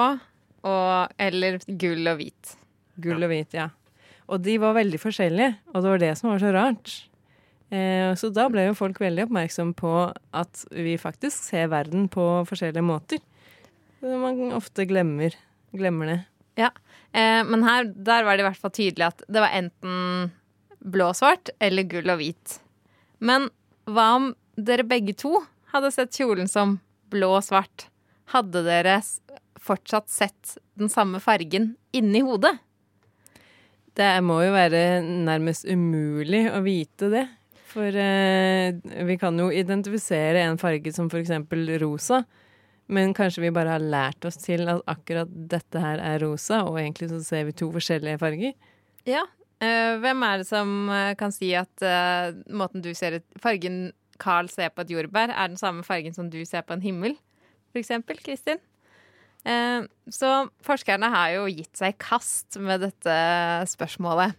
Og, 0.68 1.18
eller 1.22 1.60
gull 1.80 2.12
og 2.12 2.20
hvit. 2.20 2.56
gull 3.00 3.24
og 3.24 3.32
hvit, 3.32 3.56
ja. 3.56 3.70
Og 4.28 4.42
de 4.44 4.58
var 4.60 4.76
veldig 4.76 5.00
forskjellige, 5.00 5.54
og 5.72 5.84
det 5.84 5.92
var 5.94 6.02
det 6.04 6.14
som 6.20 6.32
var 6.34 6.42
så 6.44 6.52
rart. 6.56 6.96
Eh, 7.72 8.14
så 8.20 8.30
da 8.32 8.48
ble 8.52 8.70
jo 8.70 8.78
folk 8.80 9.00
veldig 9.02 9.26
oppmerksom 9.28 9.74
på 9.76 9.92
at 10.36 10.64
vi 10.72 10.96
faktisk 11.00 11.50
ser 11.50 11.70
verden 11.72 12.08
på 12.12 12.26
forskjellige 12.48 12.86
måter. 12.86 13.22
Det 14.00 14.18
Man 14.22 14.54
ofte 14.56 14.86
glemmer, 14.88 15.36
glemmer 15.76 16.12
det. 16.12 16.20
Ja, 16.60 16.72
eh, 17.12 17.44
men 17.48 17.64
her, 17.68 17.88
der 17.88 18.28
var 18.28 18.38
det 18.38 18.46
i 18.46 18.48
hvert 18.50 18.62
fall 18.62 18.76
tydelig 18.76 19.10
at 19.10 19.24
det 19.28 19.44
var 19.44 19.56
enten 19.56 20.32
blå 20.80 21.12
og 21.12 21.18
svart 21.20 21.52
eller 21.64 21.88
gull 21.90 22.10
og 22.14 22.22
hvit. 22.22 22.60
Men 23.20 23.50
hva 23.88 24.10
om 24.18 24.32
dere 24.58 24.86
begge 24.88 25.16
to 25.18 25.42
hadde 25.74 25.92
sett 25.94 26.16
kjolen 26.16 26.50
som 26.52 26.78
blå 27.12 27.34
og 27.40 27.46
svart? 27.46 27.88
Hadde 28.34 28.64
dere 28.66 29.00
fortsatt 29.62 30.12
sett 30.12 30.58
den 30.80 30.92
samme 30.92 31.20
fargen 31.24 31.76
inni 31.96 32.24
hodet? 32.26 32.58
Det 33.98 34.10
må 34.22 34.42
jo 34.46 34.54
være 34.54 35.02
nærmest 35.02 35.66
umulig 35.66 36.46
å 36.54 36.62
vite 36.66 37.10
det. 37.10 37.26
For 37.68 37.94
eh, 37.98 38.78
vi 39.08 39.16
kan 39.20 39.38
jo 39.42 39.50
identifisere 39.54 40.44
en 40.46 40.60
farge 40.62 40.94
som 40.96 41.10
eksempel 41.10 41.74
rosa, 41.82 42.22
men 42.94 43.12
kanskje 43.18 43.44
vi 43.44 43.54
bare 43.54 43.76
har 43.76 43.84
lært 43.84 44.26
oss 44.26 44.38
til 44.40 44.70
at 44.72 44.86
akkurat 44.88 45.32
dette 45.52 45.82
her 45.82 46.00
er 46.00 46.22
rosa, 46.24 46.62
og 46.64 46.80
egentlig 46.80 47.10
så 47.12 47.20
ser 47.26 47.50
vi 47.50 47.58
to 47.58 47.68
forskjellige 47.74 48.22
farger. 48.22 48.54
Ja. 49.10 49.26
Eh, 49.58 49.98
hvem 49.98 50.22
er 50.24 50.42
det 50.42 50.48
som 50.48 50.74
eh, 50.94 51.16
kan 51.18 51.34
si 51.34 51.50
at 51.58 51.82
eh, 51.82 52.36
måten 52.54 52.84
du 52.86 52.92
ser 52.94 53.18
ut 53.18 53.40
fargen 53.42 53.88
Carl 54.22 54.50
ser 54.54 54.70
på 54.74 54.86
et 54.86 54.92
jordbær, 54.94 55.34
er 55.34 55.50
den 55.50 55.58
samme 55.58 55.86
fargen 55.86 56.14
som 56.14 56.30
du 56.30 56.40
ser 56.46 56.64
på 56.66 56.78
en 56.78 56.86
himmel? 56.86 57.18
For 57.74 57.82
eksempel, 57.82 58.22
Kristin. 58.22 58.62
Eh, 59.46 59.86
så 60.12 60.32
forskerne 60.66 61.10
har 61.14 61.36
jo 61.36 61.48
gitt 61.52 61.78
seg 61.78 61.94
i 61.94 62.02
kast 62.02 62.58
med 62.62 62.84
dette 62.86 63.18
spørsmålet. 63.72 64.38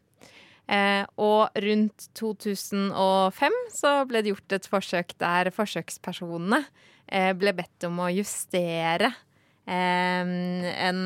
Eh, 0.69 1.05
og 1.17 1.55
rundt 1.64 2.09
2005 2.19 3.55
så 3.73 3.93
ble 4.09 4.21
det 4.21 4.35
gjort 4.35 4.57
et 4.59 4.69
forsøk 4.69 5.14
der 5.23 5.49
forsøkspersonene 5.57 6.61
eh, 7.07 7.33
ble 7.38 7.55
bedt 7.57 7.87
om 7.88 8.02
å 8.05 8.11
justere 8.12 9.14
en 9.69 11.00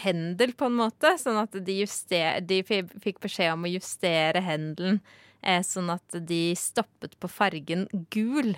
hendel, 0.00 0.52
på 0.56 0.68
en 0.70 0.76
måte. 0.78 1.10
Sånn 1.20 1.36
at 1.42 1.52
de, 1.52 1.74
juster, 1.82 2.38
de 2.40 2.62
fikk 2.64 3.18
beskjed 3.20 3.52
om 3.52 3.66
å 3.68 3.72
justere 3.72 4.40
hendelen 4.44 5.02
sånn 5.64 5.92
at 5.92 6.16
de 6.24 6.54
stoppet 6.56 7.18
på 7.20 7.28
fargen 7.28 7.84
gul. 8.12 8.54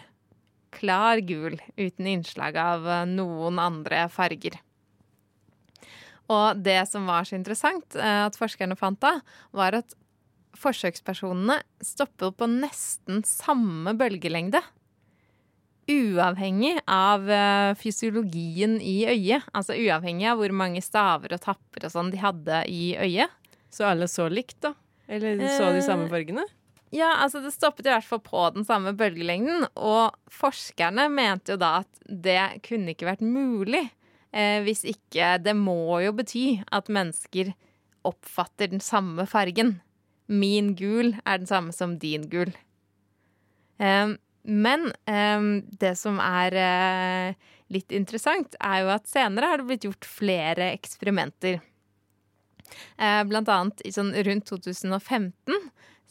Klar 0.73 1.21
gul, 1.27 1.59
uten 1.77 2.09
innslag 2.09 2.57
av 2.57 2.87
eh, 2.89 3.07
noen 3.11 3.61
andre 3.63 4.07
farger. 4.13 4.59
Og 6.33 6.63
det 6.65 6.81
som 6.89 7.09
var 7.11 7.27
så 7.29 7.37
interessant 7.37 7.97
eh, 7.99 8.23
at 8.27 8.39
forskerne 8.39 8.79
fant 8.79 9.01
da, 9.03 9.19
var 9.53 9.77
at 9.83 9.97
forsøkspersonene 10.63 11.59
stoppet 11.85 12.37
på 12.39 12.49
nesten 12.51 13.23
samme 13.27 13.95
bølgelengde. 13.99 14.63
Uavhengig 15.91 16.77
av 16.87 17.27
eh, 17.27 17.73
fysiologien 17.79 18.79
i 18.79 19.03
øyet. 19.11 19.49
Altså 19.53 19.77
uavhengig 19.77 20.29
av 20.31 20.41
hvor 20.41 20.55
mange 20.55 20.83
staver 20.85 21.35
og 21.35 21.43
tapper 21.43 21.89
og 21.89 21.95
sånn 21.95 22.13
de 22.15 22.23
hadde 22.23 22.63
i 22.71 22.93
øyet. 22.97 23.33
Så 23.73 23.89
alle 23.89 24.07
så 24.09 24.29
likt, 24.31 24.61
da? 24.63 24.75
Eller 25.09 25.41
så 25.57 25.73
de 25.75 25.83
samme 25.85 26.07
Eh, 26.07 26.13
fargene? 26.13 26.45
Ja, 26.93 27.15
altså 27.25 27.41
det 27.41 27.55
stoppet 27.55 27.87
i 27.89 27.93
hvert 27.93 28.05
fall 28.05 28.21
på 28.21 28.43
den 28.53 28.67
samme 28.69 28.93
bølgelengden. 28.97 29.65
Og 29.81 30.13
forskerne 30.33 31.09
mente 31.13 31.55
jo 31.55 31.61
da 31.61 31.79
at 31.81 32.03
det 32.05 32.65
kunne 32.67 32.93
ikke 32.93 33.09
vært 33.09 33.25
mulig. 33.25 33.87
Eh, 34.33 34.61
hvis 34.65 34.85
ikke 34.89 35.39
Det 35.45 35.55
må 35.57 36.01
jo 36.05 36.13
bety 36.17 36.63
at 36.73 36.93
mennesker 36.93 37.55
oppfatter 38.05 38.73
den 38.73 38.81
samme 38.85 39.25
fargen. 39.29 39.81
Min 40.29 40.75
gul 40.77 41.15
er 41.25 41.41
den 41.41 41.49
samme 41.49 41.73
som 41.73 41.97
din 42.01 42.29
gul. 42.29 42.53
Eh, 43.81 44.13
men 44.43 44.93
eh, 45.09 45.49
det 45.81 45.95
som 45.97 46.21
er 46.21 46.57
eh, 46.61 47.53
litt 47.73 47.93
interessant, 47.93 48.57
er 48.61 48.83
jo 48.85 48.93
at 48.93 49.09
senere 49.09 49.49
har 49.49 49.61
det 49.63 49.69
blitt 49.71 49.89
gjort 49.89 50.09
flere 50.09 50.75
eksperimenter. 50.75 51.63
Eh, 53.01 53.23
blant 53.29 53.49
annet 53.53 53.81
sånn 53.93 54.13
rundt 54.27 54.49
2015 54.49 55.57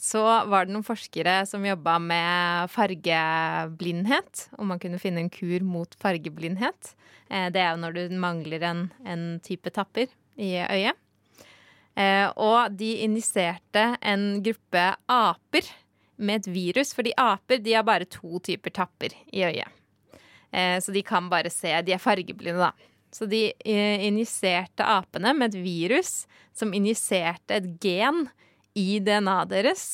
så 0.01 0.22
var 0.50 0.65
det 0.65 0.74
noen 0.74 0.86
forskere 0.86 1.43
som 1.46 1.65
jobba 1.65 2.00
med 2.01 2.72
fargeblindhet. 2.74 4.48
Om 4.58 4.74
man 4.74 4.81
kunne 4.81 4.98
finne 5.01 5.22
en 5.22 5.29
kur 5.29 5.62
mot 5.62 5.93
fargeblindhet. 6.01 6.96
Eh, 7.29 7.51
det 7.53 7.62
er 7.62 7.75
jo 7.75 7.84
når 7.84 8.00
du 8.00 8.15
mangler 8.17 8.65
en, 8.65 8.81
en 9.05 9.27
type 9.46 9.70
tapper 9.75 10.10
i 10.41 10.55
øyet. 10.63 10.98
Eh, 11.93 12.25
og 12.34 12.74
de 12.79 12.96
injiserte 13.05 13.86
en 14.01 14.41
gruppe 14.41 14.88
aper 15.05 15.70
med 16.17 16.41
et 16.41 16.50
virus, 16.50 16.96
fordi 16.98 17.13
aper 17.22 17.62
de 17.62 17.77
har 17.77 17.86
bare 17.86 18.10
to 18.10 18.41
typer 18.41 18.74
tapper 18.74 19.13
i 19.29 19.46
øyet. 19.46 19.70
Eh, 20.50 20.79
så 20.81 20.98
de 20.98 21.05
kan 21.05 21.29
bare 21.29 21.53
se. 21.53 21.77
De 21.86 21.93
er 21.93 22.01
fargeblinde, 22.01 22.72
da. 22.72 22.74
Så 23.13 23.29
de 23.29 23.51
injiserte 23.62 24.86
apene 24.88 25.36
med 25.38 25.51
et 25.51 25.62
virus 25.62 26.24
som 26.55 26.74
injiserte 26.74 27.60
et 27.60 27.74
gen 27.84 28.29
i 28.77 28.99
DNA-et 29.03 29.51
deres, 29.51 29.85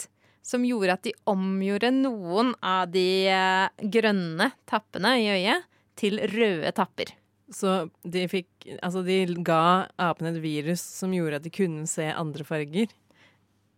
som 0.45 0.63
gjorde 0.63 0.95
at 0.95 1.05
de 1.07 1.13
omgjorde 1.27 1.91
noen 1.91 2.53
av 2.63 2.87
de 2.93 3.27
eh, 3.31 3.87
grønne 3.91 4.51
tappene 4.69 5.17
i 5.19 5.29
øyet 5.33 5.65
til 5.99 6.21
røde 6.31 6.71
tapper. 6.77 7.11
Så 7.53 7.87
de 8.03 8.25
fikk 8.27 8.49
Altså, 8.83 8.99
de 8.99 9.21
ga 9.47 9.87
apene 9.95 10.33
et 10.33 10.41
virus 10.43 10.81
som 10.83 11.13
gjorde 11.15 11.37
at 11.39 11.45
de 11.45 11.51
kunne 11.55 11.85
se 11.87 12.03
andre 12.11 12.43
farger. 12.43 12.91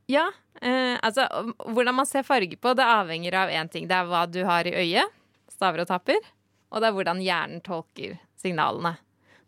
Ja, 0.10 0.24
eh, 0.62 0.96
altså 1.06 1.27
hvordan 1.62 2.00
man 2.00 2.10
ser 2.10 2.25
farge 2.25 2.58
på, 2.58 2.74
det 2.74 2.88
avhenger 2.89 3.38
av 3.44 3.53
én 3.53 3.70
ting. 3.70 3.86
Det 3.86 3.94
er 3.94 4.10
hva 4.10 4.24
du 4.25 4.41
har 4.48 4.65
i 4.65 4.74
øyet, 4.74 5.13
staver 5.53 5.84
og 5.84 5.91
tapper, 5.91 6.18
og 6.74 6.82
det 6.82 6.89
er 6.89 6.98
hvordan 6.98 7.22
hjernen 7.22 7.62
tolker 7.62 8.18
signalene. 8.41 8.96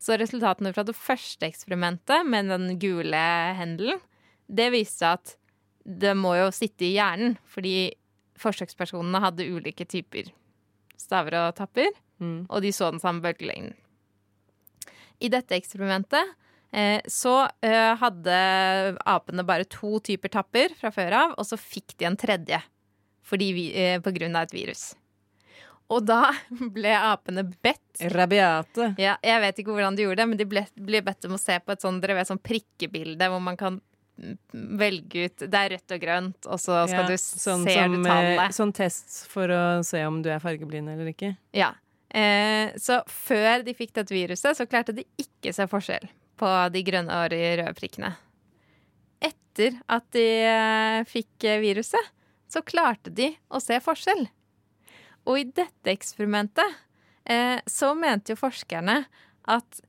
Så 0.02 0.14
resultatene 0.18 0.70
fra 0.74 0.86
det 0.86 0.94
første 0.98 1.46
eksperimentet 1.46 2.26
med 2.26 2.50
den 2.50 2.78
gule 2.82 3.26
hendelen, 3.58 3.98
det 4.46 4.70
viste 4.74 5.10
at 5.16 5.36
det 5.84 6.14
må 6.16 6.34
jo 6.38 6.50
sitte 6.54 6.86
i 6.86 6.94
hjernen, 6.96 7.36
fordi 7.50 7.92
forsøkspersonene 8.42 9.20
hadde 9.22 9.46
ulike 9.50 9.86
typer 9.86 10.30
staver 11.00 11.38
og 11.48 11.56
tapper, 11.58 11.90
Mm. 12.22 12.46
og 12.48 12.60
de 12.62 12.70
så 12.70 12.92
den 12.92 13.00
samme 13.02 13.18
bølgelengden. 13.24 13.72
I 15.18 15.28
dette 15.32 15.56
eksperimentet 15.56 16.22
eh, 16.70 17.00
så 17.10 17.48
eh, 17.66 17.96
hadde 17.98 18.36
apene 19.10 19.42
bare 19.46 19.66
to 19.66 19.98
typer 20.06 20.30
tapper 20.30 20.74
fra 20.78 20.92
før 20.94 21.16
av, 21.18 21.34
og 21.36 21.46
så 21.48 21.58
fikk 21.58 21.96
de 21.98 22.06
en 22.06 22.18
tredje 22.20 22.60
fordi 23.26 23.48
vi, 23.56 23.64
eh, 23.74 23.98
på 24.02 24.12
grunn 24.14 24.34
av 24.38 24.46
et 24.48 24.54
virus. 24.54 24.84
Og 25.90 26.06
da 26.06 26.30
ble 26.76 26.94
apene 26.94 27.42
bedt 27.62 28.02
Rabiate. 28.14 28.92
ja, 29.02 29.16
Jeg 29.22 29.40
vet 29.42 29.58
ikke 29.62 29.74
hvordan 29.74 29.96
de 29.98 30.06
gjorde 30.06 30.22
det, 30.22 30.28
men 30.28 30.38
de 30.38 30.46
ble, 30.46 30.62
ble 30.78 31.02
bedt 31.02 31.26
om 31.26 31.34
å 31.34 31.42
se 31.42 31.58
på 31.58 31.74
et 31.74 31.82
sånt, 31.82 32.02
dere 32.02 32.14
vet, 32.20 32.30
sånn 32.30 32.42
prikkebilde 32.42 33.28
hvor 33.34 33.42
man 33.42 33.58
kan 33.58 33.80
velge 34.52 35.26
ut 35.26 35.44
Det 35.44 35.58
er 35.58 35.72
rødt 35.74 35.94
og 35.94 36.02
grønt, 36.02 36.46
og 36.46 36.60
så 36.60 36.82
skal 36.90 37.04
Ja, 37.04 37.08
du 37.10 37.18
sånn 37.18 37.64
ser 37.66 37.86
som, 37.86 37.94
du 37.96 38.00
eh, 38.00 38.08
tallet. 38.08 38.56
Sånn 38.56 38.74
test 38.76 39.22
for 39.32 39.52
å 39.52 39.62
se 39.86 40.02
om 40.06 40.20
du 40.24 40.30
er 40.32 40.42
fargeblind 40.42 40.92
eller 40.92 41.12
ikke. 41.12 41.34
Ja. 41.56 41.72
Eh, 42.12 42.74
så 42.80 43.00
før 43.10 43.64
de 43.66 43.74
fikk 43.76 43.94
dette 43.98 44.14
viruset, 44.14 44.58
så 44.58 44.68
klarte 44.68 44.94
de 44.96 45.06
ikke 45.20 45.54
se 45.56 45.66
forskjell 45.70 46.06
på 46.40 46.50
de 46.74 46.84
grønne 46.86 47.22
og 47.22 47.32
de 47.32 47.40
røde 47.60 47.74
prikkene. 47.78 48.12
Etter 49.22 49.78
at 49.92 50.06
de 50.14 50.26
eh, 50.48 51.00
fikk 51.08 51.48
viruset, 51.62 52.12
så 52.52 52.62
klarte 52.66 53.12
de 53.14 53.30
å 53.48 53.60
se 53.64 53.78
forskjell. 53.80 54.26
Og 55.28 55.38
i 55.40 55.46
dette 55.48 55.92
eksperimentet 55.92 56.80
eh, 57.24 57.58
så 57.70 57.92
mente 57.96 58.34
jo 58.34 58.40
forskerne 58.40 59.04
at 59.50 59.82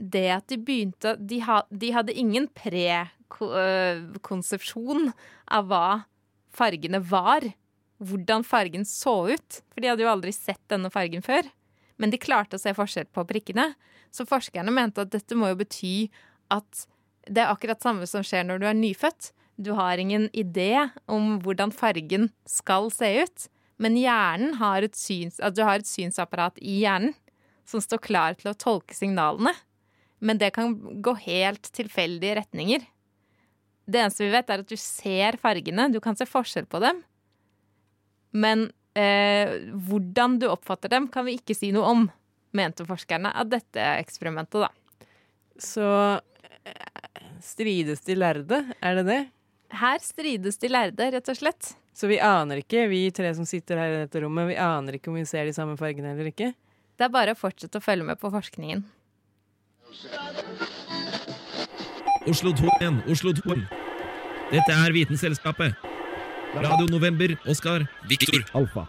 det 0.00 0.28
at 0.32 0.46
de 0.48 0.56
begynte 0.56 1.12
De, 1.20 1.42
ha, 1.44 1.58
de 1.68 1.90
hadde 1.92 2.14
ingen 2.16 2.46
prekonsepsjon 3.30 5.10
av 5.50 5.70
hva 5.70 5.86
fargene 6.54 7.00
var. 7.02 7.46
Hvordan 8.00 8.44
fargen 8.46 8.86
så 8.88 9.30
ut. 9.30 9.62
For 9.72 9.82
de 9.82 9.90
hadde 9.92 10.04
jo 10.04 10.12
aldri 10.12 10.32
sett 10.34 10.62
denne 10.72 10.90
fargen 10.92 11.24
før. 11.24 11.48
Men 12.00 12.12
de 12.12 12.20
klarte 12.20 12.56
å 12.56 12.62
se 12.62 12.72
forskjell 12.76 13.10
på 13.12 13.26
prikkene. 13.28 13.74
Så 14.10 14.26
forskerne 14.28 14.72
mente 14.74 15.04
at 15.04 15.12
dette 15.12 15.36
må 15.38 15.52
jo 15.52 15.60
bety 15.60 15.94
at 16.50 16.86
det 17.28 17.44
er 17.44 17.52
akkurat 17.52 17.82
samme 17.82 18.08
som 18.08 18.24
skjer 18.26 18.46
når 18.48 18.62
du 18.62 18.66
er 18.70 18.78
nyfødt. 18.78 19.32
Du 19.60 19.74
har 19.76 20.00
ingen 20.00 20.28
idé 20.32 20.88
om 21.10 21.36
hvordan 21.44 21.72
fargen 21.74 22.30
skal 22.48 22.88
se 22.94 23.10
ut. 23.20 23.48
Men 23.80 23.96
hjernen 23.96 24.56
har 24.60 24.84
et, 24.84 24.96
syns, 24.96 25.38
at 25.40 25.56
du 25.56 25.62
har 25.64 25.80
et 25.80 25.88
synsapparat 25.88 26.58
i 26.60 26.80
hjernen 26.82 27.14
som 27.68 27.80
står 27.80 28.00
klar 28.02 28.36
til 28.38 28.50
å 28.50 28.56
tolke 28.58 28.96
signalene. 28.96 29.52
Men 30.20 30.40
det 30.40 30.52
kan 30.56 30.74
gå 31.00 31.14
helt 31.22 31.70
tilfeldige 31.76 32.40
retninger. 32.40 32.82
Det 33.90 34.04
eneste 34.04 34.26
vi 34.26 34.34
vet, 34.34 34.50
er 34.50 34.62
at 34.62 34.70
du 34.70 34.78
ser 34.78 35.38
fargene. 35.42 35.88
Du 35.90 35.98
kan 36.02 36.18
se 36.18 36.28
forskjell 36.28 36.68
på 36.70 36.80
dem. 36.82 37.02
Men 38.30 38.68
eh, 38.94 39.56
hvordan 39.88 40.38
du 40.38 40.46
oppfatter 40.50 40.92
dem, 40.92 41.08
kan 41.10 41.26
vi 41.26 41.38
ikke 41.40 41.56
si 41.58 41.72
noe 41.74 41.90
om, 41.90 42.06
mente 42.54 42.86
forskerne 42.86 43.32
av 43.34 43.50
dette 43.50 43.82
eksperimentet, 43.98 44.62
da. 44.62 44.70
Så 45.60 45.86
eh, 46.62 47.26
strides 47.44 48.06
de 48.06 48.16
lærde, 48.18 48.62
er 48.80 49.00
det 49.00 49.06
det? 49.10 49.20
Her 49.80 50.02
strides 50.02 50.58
de 50.62 50.70
lærde, 50.70 51.10
rett 51.14 51.30
og 51.30 51.38
slett. 51.38 51.74
Så 51.94 52.08
vi 52.10 52.20
aner 52.22 52.62
ikke, 52.62 52.86
vi 52.90 53.04
tre 53.14 53.32
som 53.36 53.46
sitter 53.46 53.78
her 53.78 53.92
i 53.92 54.00
dette 54.04 54.22
rommet, 54.22 54.48
vi 54.50 54.58
aner 54.58 54.96
ikke 54.96 55.12
om 55.12 55.18
vi 55.18 55.26
ser 55.28 55.46
de 55.46 55.54
samme 55.54 55.76
fargene 55.78 56.14
eller 56.14 56.30
ikke? 56.30 56.52
Det 56.98 57.06
er 57.06 57.12
bare 57.12 57.34
å 57.34 57.38
fortsette 57.38 57.80
å 57.80 57.84
følge 57.84 58.06
med 58.06 58.20
på 58.20 58.30
forskningen. 58.32 58.86
Oslo 62.30 62.52
2 62.56 62.72
igjen, 62.78 63.00
Oslo 63.10 63.34
2. 63.34 63.79
Dette 64.50 64.74
er 64.74 64.90
Vitenselskapet. 64.90 65.76
Radio 66.58 66.88
November, 66.90 67.36
Oskar, 67.46 67.84
Viktor, 68.10 68.42
Alfa. 68.58 68.82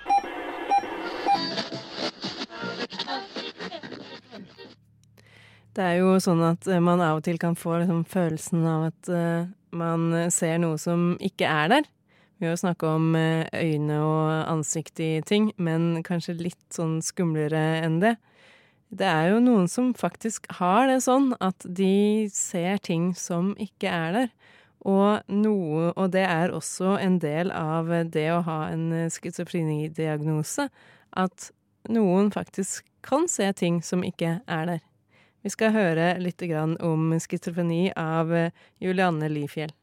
Det 5.78 5.84
er 5.86 6.00
jo 6.00 6.16
sånn 6.18 6.42
at 6.48 6.66
eh, 6.66 6.82
man 6.82 7.04
av 7.06 7.20
og 7.20 7.28
til 7.28 7.38
kan 7.38 7.54
få 7.54 7.78
liksom 7.84 8.02
følelsen 8.10 8.66
av 8.66 8.88
at 8.90 9.12
uh, 9.14 9.46
man 9.70 10.10
ser 10.34 10.58
noe 10.64 10.82
som 10.82 11.14
ikke 11.22 11.46
er 11.46 11.70
der. 11.76 11.86
Vi 12.42 12.50
har 12.50 12.56
jo 12.56 12.64
snakka 12.64 12.96
om 12.98 13.14
øyne 13.14 14.00
og 14.02 14.32
ansikt 14.50 14.98
i 14.98 15.12
ting, 15.30 15.52
men 15.62 16.02
kanskje 16.02 16.40
litt 16.40 16.74
sånn 16.74 17.04
skumlere 17.06 17.84
enn 17.86 18.02
det. 18.02 18.16
Det 18.90 19.06
er 19.06 19.36
jo 19.36 19.46
noen 19.46 19.70
som 19.70 19.94
faktisk 19.94 20.50
har 20.58 20.90
det 20.90 21.04
sånn 21.06 21.36
at 21.38 21.70
de 21.70 22.26
ser 22.34 22.82
ting 22.82 23.12
som 23.14 23.54
ikke 23.62 23.94
er 23.94 24.18
der. 24.18 24.34
Og, 24.82 25.22
noe, 25.30 25.92
og 25.94 26.14
det 26.16 26.24
er 26.26 26.54
også 26.56 26.96
en 26.98 27.20
del 27.22 27.52
av 27.54 27.92
det 28.14 28.28
å 28.34 28.42
ha 28.48 28.62
en 28.72 28.88
schizofrenidiagnose, 29.14 30.70
at 31.12 31.52
noen 31.92 32.32
faktisk 32.34 32.88
kan 33.06 33.28
se 33.30 33.52
ting 33.58 33.82
som 33.86 34.06
ikke 34.06 34.40
er 34.48 34.66
der. 34.70 34.82
Vi 35.42 35.50
skal 35.54 35.74
høre 35.74 36.16
litt 36.22 36.42
om 36.82 37.14
schizofreni 37.18 37.92
av 37.98 38.34
Julianne 38.82 39.30
Lifjell. 39.30 39.74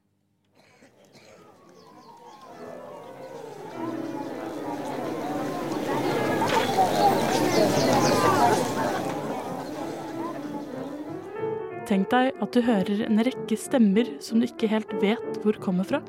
Tenk 11.88 12.11
deg 12.12 12.35
at 12.44 12.53
du 12.53 12.61
hører 12.61 13.07
en 13.07 13.22
rekke 13.24 13.57
stemmer 13.57 14.11
som 14.20 14.42
du 14.42 14.44
ikke 14.44 14.68
helt 14.68 14.90
vet 15.01 15.38
hvor 15.40 15.57
kommer 15.62 15.87
fra. 15.88 16.03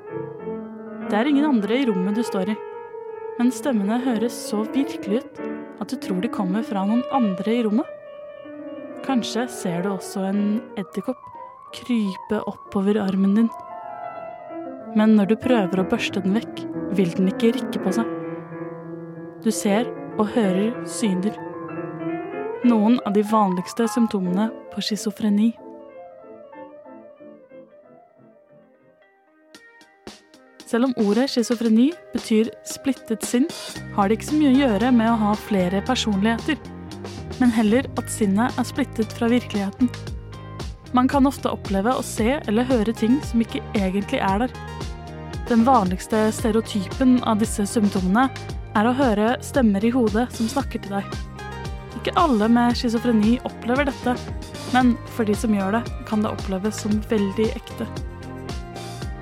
Det 1.07 1.15
er 1.15 1.29
ingen 1.29 1.47
andre 1.47 1.77
i 1.79 1.85
rommet 1.87 2.19
du 2.19 2.23
står 2.27 2.51
i, 2.51 2.55
men 3.39 3.53
stemmene 3.55 4.01
høres 4.03 4.35
så 4.49 4.65
virkelig 4.73 5.21
ut 5.23 5.39
at 5.79 5.87
du 5.87 5.95
tror 6.03 6.19
de 6.19 6.31
kommer 6.35 6.65
fra 6.67 6.83
noen 6.83 7.05
andre 7.15 7.53
i 7.55 7.63
rommet. 7.63 7.87
Kanskje 9.07 9.47
ser 9.47 9.85
du 9.85 9.93
også 9.93 10.25
en 10.27 10.43
edderkopp 10.75 11.23
krype 11.73 12.41
oppover 12.49 12.99
armen 12.99 13.37
din. 13.37 13.49
Men 14.99 15.15
når 15.15 15.31
du 15.31 15.35
prøver 15.39 15.79
å 15.79 15.87
børste 15.87 16.19
den 16.25 16.35
vekk, 16.35 16.65
vil 16.97 17.15
den 17.15 17.31
ikke 17.31 17.53
rikke 17.55 17.81
på 17.85 17.93
seg. 17.95 18.11
Du 19.45 19.51
ser 19.55 19.87
og 20.19 20.33
hører 20.35 20.75
syner. 20.89 21.39
Noen 22.67 22.99
av 23.07 23.15
de 23.15 23.23
vanligste 23.23 23.87
symptomene 23.87 24.49
på 24.73 24.83
schizofreni. 24.83 25.53
Selv 30.69 30.85
om 30.85 30.91
ordet 31.01 31.31
schizofreni 31.31 31.87
betyr 32.13 32.51
splittet 32.67 33.23
sinn, 33.25 33.47
har 33.95 34.05
det 34.05 34.19
ikke 34.19 34.27
så 34.27 34.35
mye 34.37 34.51
å 34.51 34.57
gjøre 34.59 34.91
med 34.93 35.09
å 35.09 35.15
ha 35.17 35.29
flere 35.47 35.79
personligheter, 35.87 36.59
men 37.39 37.53
heller 37.55 37.87
at 37.97 38.11
sinnet 38.13 38.53
er 38.59 38.67
splittet 38.69 39.15
fra 39.17 39.31
virkeligheten. 39.31 39.89
Man 40.93 41.09
kan 41.09 41.25
ofte 41.25 41.49
oppleve 41.49 41.95
å 41.97 42.03
se 42.05 42.35
eller 42.37 42.69
høre 42.69 42.93
ting 42.93 43.17
som 43.25 43.41
ikke 43.41 43.63
egentlig 43.79 44.19
er 44.21 44.43
der. 44.43 44.53
Den 45.49 45.65
vanligste 45.65 46.27
stereotypen 46.37 47.17
av 47.25 47.41
disse 47.41 47.65
symptomene 47.65 48.27
er 48.77 48.85
å 48.85 48.93
høre 48.93 49.31
stemmer 49.45 49.81
i 49.85 49.93
hodet 49.95 50.27
som 50.37 50.51
snakker 50.53 50.85
til 50.85 50.99
deg. 50.99 51.17
Ikke 51.97 52.13
alle 52.21 52.45
med 52.45 52.77
schizofreni 52.77 53.39
opplever 53.49 53.89
dette, 53.89 54.13
men 54.77 54.93
for 55.15 55.25
de 55.25 55.33
som 55.33 55.57
gjør 55.57 55.79
det, 55.79 55.83
kan 56.05 56.21
det 56.21 56.35
oppleves 56.37 56.85
som 56.85 57.01
veldig 57.09 57.49
ekte. 57.57 57.89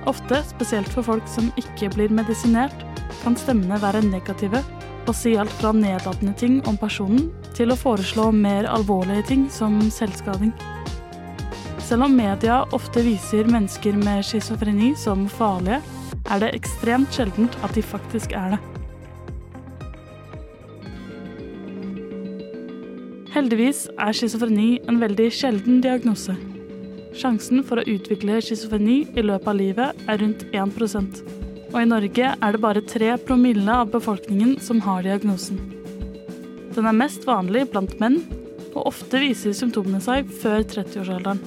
Ofte, 0.08 0.40
spesielt 0.48 0.88
for 0.88 1.04
folk 1.04 1.26
som 1.28 1.50
ikke 1.60 1.90
blir 1.92 2.12
medisinert, 2.14 2.84
kan 3.20 3.36
stemmene 3.36 3.76
være 3.82 4.00
negative 4.06 4.62
og 5.08 5.14
si 5.16 5.34
alt 5.40 5.52
fra 5.60 5.72
nedlatende 5.72 6.34
ting 6.36 6.58
om 6.68 6.76
personen 6.80 7.28
til 7.56 7.72
å 7.72 7.78
foreslå 7.78 8.28
mer 8.32 8.68
alvorlige 8.68 9.24
ting 9.30 9.46
som 9.52 9.80
selvskading. 9.92 10.52
Selv 11.84 12.04
om 12.04 12.16
media 12.16 12.62
ofte 12.76 13.00
viser 13.04 13.48
mennesker 13.48 13.96
med 13.96 14.24
schizofreni 14.28 14.92
som 14.96 15.24
farlige, 15.32 15.80
er 16.28 16.42
det 16.42 16.52
ekstremt 16.56 17.12
sjeldent 17.16 17.56
at 17.64 17.72
de 17.76 17.84
faktisk 17.84 18.36
er 18.36 18.56
det. 18.56 18.60
Heldigvis 23.32 23.86
er 23.96 24.12
schizofreni 24.16 24.70
en 24.88 25.00
veldig 25.00 25.32
sjelden 25.32 25.80
diagnose. 25.84 26.36
Sjansen 27.18 27.64
for 27.66 27.80
å 27.80 27.86
utvikle 27.90 28.36
schizofreni 28.38 29.00
i 29.18 29.22
løpet 29.24 29.50
av 29.50 29.56
livet 29.58 30.02
er 30.06 30.20
rundt 30.22 30.44
1% 30.54 31.22
Og 31.72 31.78
i 31.80 31.88
Norge 31.90 32.28
er 32.30 32.54
det 32.54 32.60
bare 32.62 32.82
3 32.94 33.16
promille 33.26 33.74
av 33.74 33.90
befolkningen 33.90 34.54
som 34.62 34.78
har 34.84 35.02
diagnosen. 35.02 35.58
Den 36.76 36.86
er 36.86 36.94
mest 36.94 37.26
vanlig 37.26 37.64
blant 37.72 37.96
menn, 37.98 38.20
og 38.70 38.92
ofte 38.92 39.18
viser 39.18 39.56
symptomene 39.56 39.98
seg 40.04 40.30
før 40.40 40.62
30-årsalderen. 40.62 41.42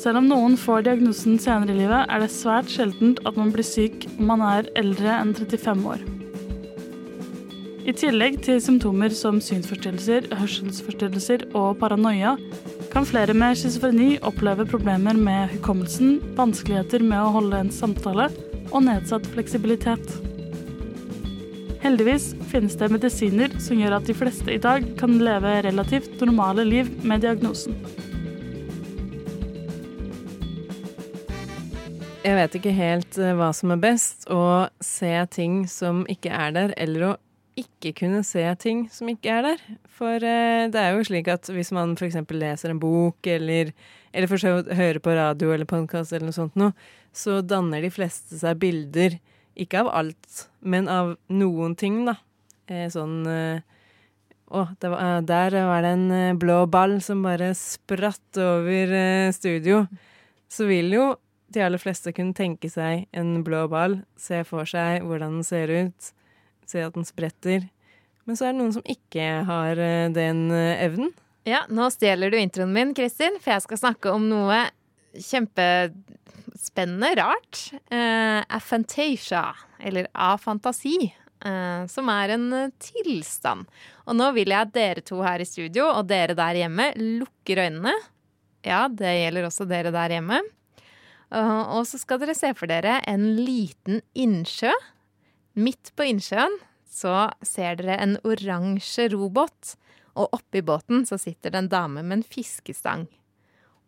Selv 0.00 0.22
om 0.22 0.26
noen 0.30 0.56
får 0.58 0.86
diagnosen 0.88 1.36
senere 1.38 1.76
i 1.76 1.82
livet, 1.82 2.08
er 2.08 2.24
det 2.24 2.32
svært 2.32 2.72
sjeldent 2.72 3.20
at 3.28 3.36
man 3.38 3.52
blir 3.54 3.66
syk 3.66 4.08
om 4.16 4.24
man 4.32 4.42
er 4.46 4.72
eldre 4.80 5.12
enn 5.20 5.36
35 5.36 5.84
år. 5.92 6.02
I 7.82 7.92
tillegg 7.98 8.40
til 8.46 8.58
symptomer 8.62 9.12
som 9.14 9.38
synsforstyrrelser, 9.42 10.32
hørselsforstyrrelser 10.38 11.48
og 11.58 11.76
paranoia, 11.82 12.36
kan 12.92 13.06
flere 13.08 13.32
med 13.32 13.56
schizofreni 13.56 14.18
oppleve 14.20 14.66
problemer 14.68 15.16
med 15.16 15.48
hukommelsen, 15.54 16.18
vanskeligheter 16.36 17.00
med 17.00 17.22
å 17.24 17.30
holde 17.38 17.62
en 17.64 17.72
samtale 17.72 18.26
og 18.68 18.84
nedsatt 18.84 19.24
fleksibilitet. 19.32 20.12
Heldigvis 21.82 22.28
finnes 22.52 22.76
det 22.78 22.90
medisiner 22.92 23.56
som 23.64 23.80
gjør 23.80 23.96
at 23.96 24.06
de 24.06 24.16
fleste 24.16 24.52
i 24.52 24.60
dag 24.60 24.84
kan 25.00 25.16
leve 25.24 25.56
relativt 25.64 26.20
normale 26.20 26.66
liv 26.68 26.92
med 27.00 27.24
diagnosen. 27.24 27.80
Jeg 32.22 32.38
vet 32.38 32.60
ikke 32.60 32.76
helt 32.76 33.18
eh, 33.18 33.32
hva 33.34 33.50
som 33.56 33.72
er 33.74 33.80
best, 33.82 34.28
å 34.30 34.68
se 34.84 35.16
ting 35.32 35.64
som 35.66 36.04
ikke 36.12 36.30
er 36.30 36.52
der, 36.54 36.74
eller 36.76 37.08
å 37.08 37.16
ikke 37.58 37.92
kunne 37.98 38.22
se 38.24 38.42
ting 38.60 38.86
som 38.92 39.10
ikke 39.12 39.32
er 39.32 39.46
der. 39.46 39.64
For 39.92 40.16
eh, 40.16 40.68
det 40.72 40.80
er 40.80 40.96
jo 40.96 41.06
slik 41.06 41.28
at 41.32 41.50
hvis 41.52 41.72
man 41.74 41.94
f.eks. 41.98 42.20
leser 42.32 42.72
en 42.72 42.80
bok, 42.82 43.18
eller, 43.28 43.72
eller 44.12 44.30
for 44.30 44.72
hører 44.72 45.00
på 45.02 45.16
radio 45.16 45.52
eller 45.52 45.68
podkast 45.68 46.14
eller 46.14 46.30
noe 46.30 46.36
sånt 46.36 46.56
noe, 46.60 46.72
så 47.12 47.40
danner 47.44 47.84
de 47.84 47.92
fleste 47.92 48.38
seg 48.40 48.60
bilder, 48.62 49.18
ikke 49.58 49.82
av 49.82 49.90
alt, 49.92 50.46
men 50.64 50.88
av 50.88 51.16
noen 51.28 51.76
ting, 51.76 52.02
da. 52.08 52.16
Eh, 52.70 52.88
sånn 52.92 53.26
eh, 53.28 53.60
Å, 54.52 54.62
var, 54.80 54.96
eh, 55.00 55.18
der 55.28 55.58
var 55.68 55.84
det 55.84 55.92
en 55.96 56.08
eh, 56.12 56.38
blå 56.38 56.62
ball 56.72 56.98
som 57.04 57.24
bare 57.24 57.50
spratt 57.58 58.40
over 58.40 58.96
eh, 58.96 59.32
studio. 59.34 59.84
Så 60.52 60.68
vil 60.68 60.92
jo 60.92 61.06
de 61.52 61.60
aller 61.64 61.80
fleste 61.80 62.14
kunne 62.16 62.36
tenke 62.36 62.70
seg 62.72 63.06
en 63.12 63.42
blå 63.44 63.66
ball, 63.68 64.00
se 64.16 64.40
for 64.48 64.68
seg 64.68 65.04
hvordan 65.04 65.40
den 65.40 65.46
ser 65.48 65.72
ut, 65.72 66.12
se 66.70 66.82
at 66.84 66.94
den 66.96 67.06
spretter. 67.08 67.66
Men 68.28 68.38
så 68.38 68.46
er 68.46 68.54
det 68.54 68.60
noen 68.60 68.74
som 68.76 68.86
ikke 68.86 69.26
har 69.48 69.80
eh, 69.82 70.08
den 70.14 70.46
eh, 70.54 70.84
evnen. 70.86 71.10
Ja, 71.48 71.64
nå 71.66 71.88
stjeler 71.90 72.30
du 72.30 72.38
introen 72.38 72.70
min, 72.74 72.92
Kristin, 72.94 73.40
for 73.42 73.56
jeg 73.56 73.64
skal 73.64 73.80
snakke 73.80 74.12
om 74.14 74.28
noe 74.30 74.60
kjempespennende, 75.18 77.10
rart. 77.18 77.64
Uh, 77.90 78.40
aphantasia, 78.46 79.42
eller 79.82 80.06
afantasi, 80.14 81.10
uh, 81.42 81.82
som 81.90 82.12
er 82.14 82.36
en 82.36 82.46
tilstand. 82.80 83.66
Og 84.06 84.16
nå 84.16 84.30
vil 84.38 84.54
jeg 84.54 84.68
at 84.68 84.74
dere 84.76 85.04
to 85.04 85.18
her 85.26 85.42
i 85.42 85.48
studio, 85.48 85.88
og 85.90 86.06
dere 86.14 86.38
der 86.38 86.62
hjemme, 86.62 86.92
lukker 87.18 87.64
øynene. 87.66 87.96
Ja, 88.62 88.86
det 88.86 89.10
gjelder 89.10 89.50
også 89.50 89.66
dere 89.66 89.90
der 89.94 90.14
hjemme. 90.14 90.38
Uh, 91.32 91.74
og 91.74 91.86
så 91.90 91.98
skal 91.98 92.22
dere 92.22 92.38
se 92.38 92.54
for 92.54 92.70
dere 92.70 93.00
en 93.10 93.32
liten 93.42 93.98
innsjø. 94.14 94.70
Midt 95.52 95.92
på 95.96 96.06
innsjøen 96.08 96.54
så 96.88 97.30
ser 97.44 97.76
dere 97.80 97.98
en 98.00 98.14
oransje 98.24 99.08
robåt, 99.12 99.74
og 100.16 100.32
oppi 100.36 100.62
båten 100.64 101.06
så 101.08 101.18
sitter 101.20 101.52
det 101.52 101.60
en 101.62 101.72
dame 101.72 102.04
med 102.04 102.20
en 102.20 102.24
fiskestang. 102.24 103.06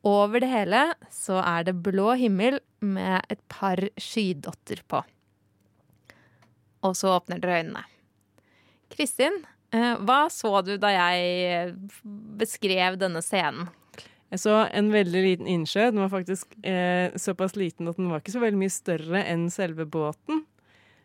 Over 0.05 0.44
det 0.44 0.50
hele 0.53 0.83
så 1.12 1.38
er 1.40 1.64
det 1.68 1.79
blå 1.85 2.12
himmel 2.20 2.59
med 2.85 3.24
et 3.33 3.40
par 3.48 3.81
skydotter 4.00 4.83
på. 4.88 5.00
Og 6.85 6.96
så 6.96 7.14
åpner 7.16 7.40
dere 7.40 7.62
øynene. 7.62 7.85
Kristin, 8.92 9.40
eh, 9.72 9.96
hva 10.05 10.27
så 10.31 10.61
du 10.64 10.77
da 10.77 10.92
jeg 10.92 11.72
beskrev 12.37 13.00
denne 13.00 13.24
scenen? 13.24 13.72
Jeg 14.33 14.42
så 14.42 14.64
en 14.66 14.90
veldig 14.92 15.20
liten 15.22 15.48
innsjø. 15.48 15.90
Den 15.92 16.03
var 16.03 16.12
faktisk 16.12 16.57
eh, 16.66 17.12
såpass 17.16 17.57
liten 17.57 17.88
at 17.88 17.96
den 17.96 18.11
var 18.11 18.20
ikke 18.20 18.35
så 18.35 18.42
veldig 18.42 18.61
mye 18.61 18.72
større 18.72 19.24
enn 19.31 19.46
selve 19.53 19.87
båten. 19.87 20.42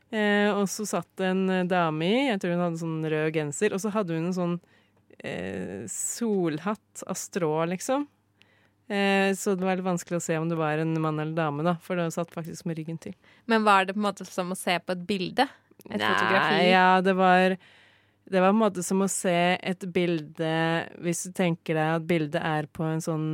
Eh, 0.09 0.49
og 0.55 0.65
så 0.71 0.87
satt 0.89 1.09
det 1.21 1.27
en 1.29 1.43
eh, 1.53 1.65
dame 1.69 2.07
i, 2.07 2.21
jeg 2.31 2.41
tror 2.41 2.55
hun 2.55 2.63
hadde 2.65 2.81
sånn 2.81 3.09
rød 3.13 3.35
genser, 3.35 3.75
og 3.75 3.83
så 3.83 3.91
hadde 3.93 4.15
hun 4.17 4.31
en 4.31 4.37
sånn 4.37 4.55
eh, 5.21 5.83
solhatt 5.91 7.03
av 7.05 7.19
strå, 7.19 7.51
liksom. 7.75 8.07
Eh, 8.89 9.35
så 9.37 9.53
det 9.53 9.67
var 9.67 9.77
litt 9.77 9.85
vanskelig 9.85 10.17
å 10.17 10.23
se 10.25 10.37
om 10.41 10.49
det 10.49 10.57
var 10.57 10.81
en 10.81 10.95
mann 11.01 11.21
eller 11.21 11.37
dame, 11.37 11.65
da, 11.67 11.75
for 11.85 11.99
det 11.99 12.07
satt 12.15 12.33
faktisk 12.33 12.65
med 12.65 12.79
ryggen 12.81 12.97
til. 13.01 13.13
Men 13.45 13.67
var 13.67 13.85
det 13.85 13.93
på 13.93 14.01
en 14.01 14.07
måte 14.07 14.25
som 14.25 14.49
å 14.49 14.57
se 14.57 14.79
på 14.81 14.95
et 14.95 15.03
bilde? 15.11 15.45
Et 15.85 16.01
fotografi? 16.01 16.55
Nei, 16.57 16.71
ja, 16.73 16.87
det 17.01 17.13
var 17.15 17.53
Det 18.29 18.41
var 18.41 18.49
på 18.51 18.57
en 18.57 18.63
måte 18.65 18.83
som 18.83 18.99
å 19.01 19.07
se 19.07 19.55
et 19.55 19.85
bilde 19.95 20.49
Hvis 20.99 21.23
du 21.23 21.31
tenker 21.31 21.77
deg 21.77 21.93
at 21.95 22.09
bildet 22.09 22.43
er 22.43 22.67
på 22.67 22.83
en 22.83 22.99
sånn 23.01 23.29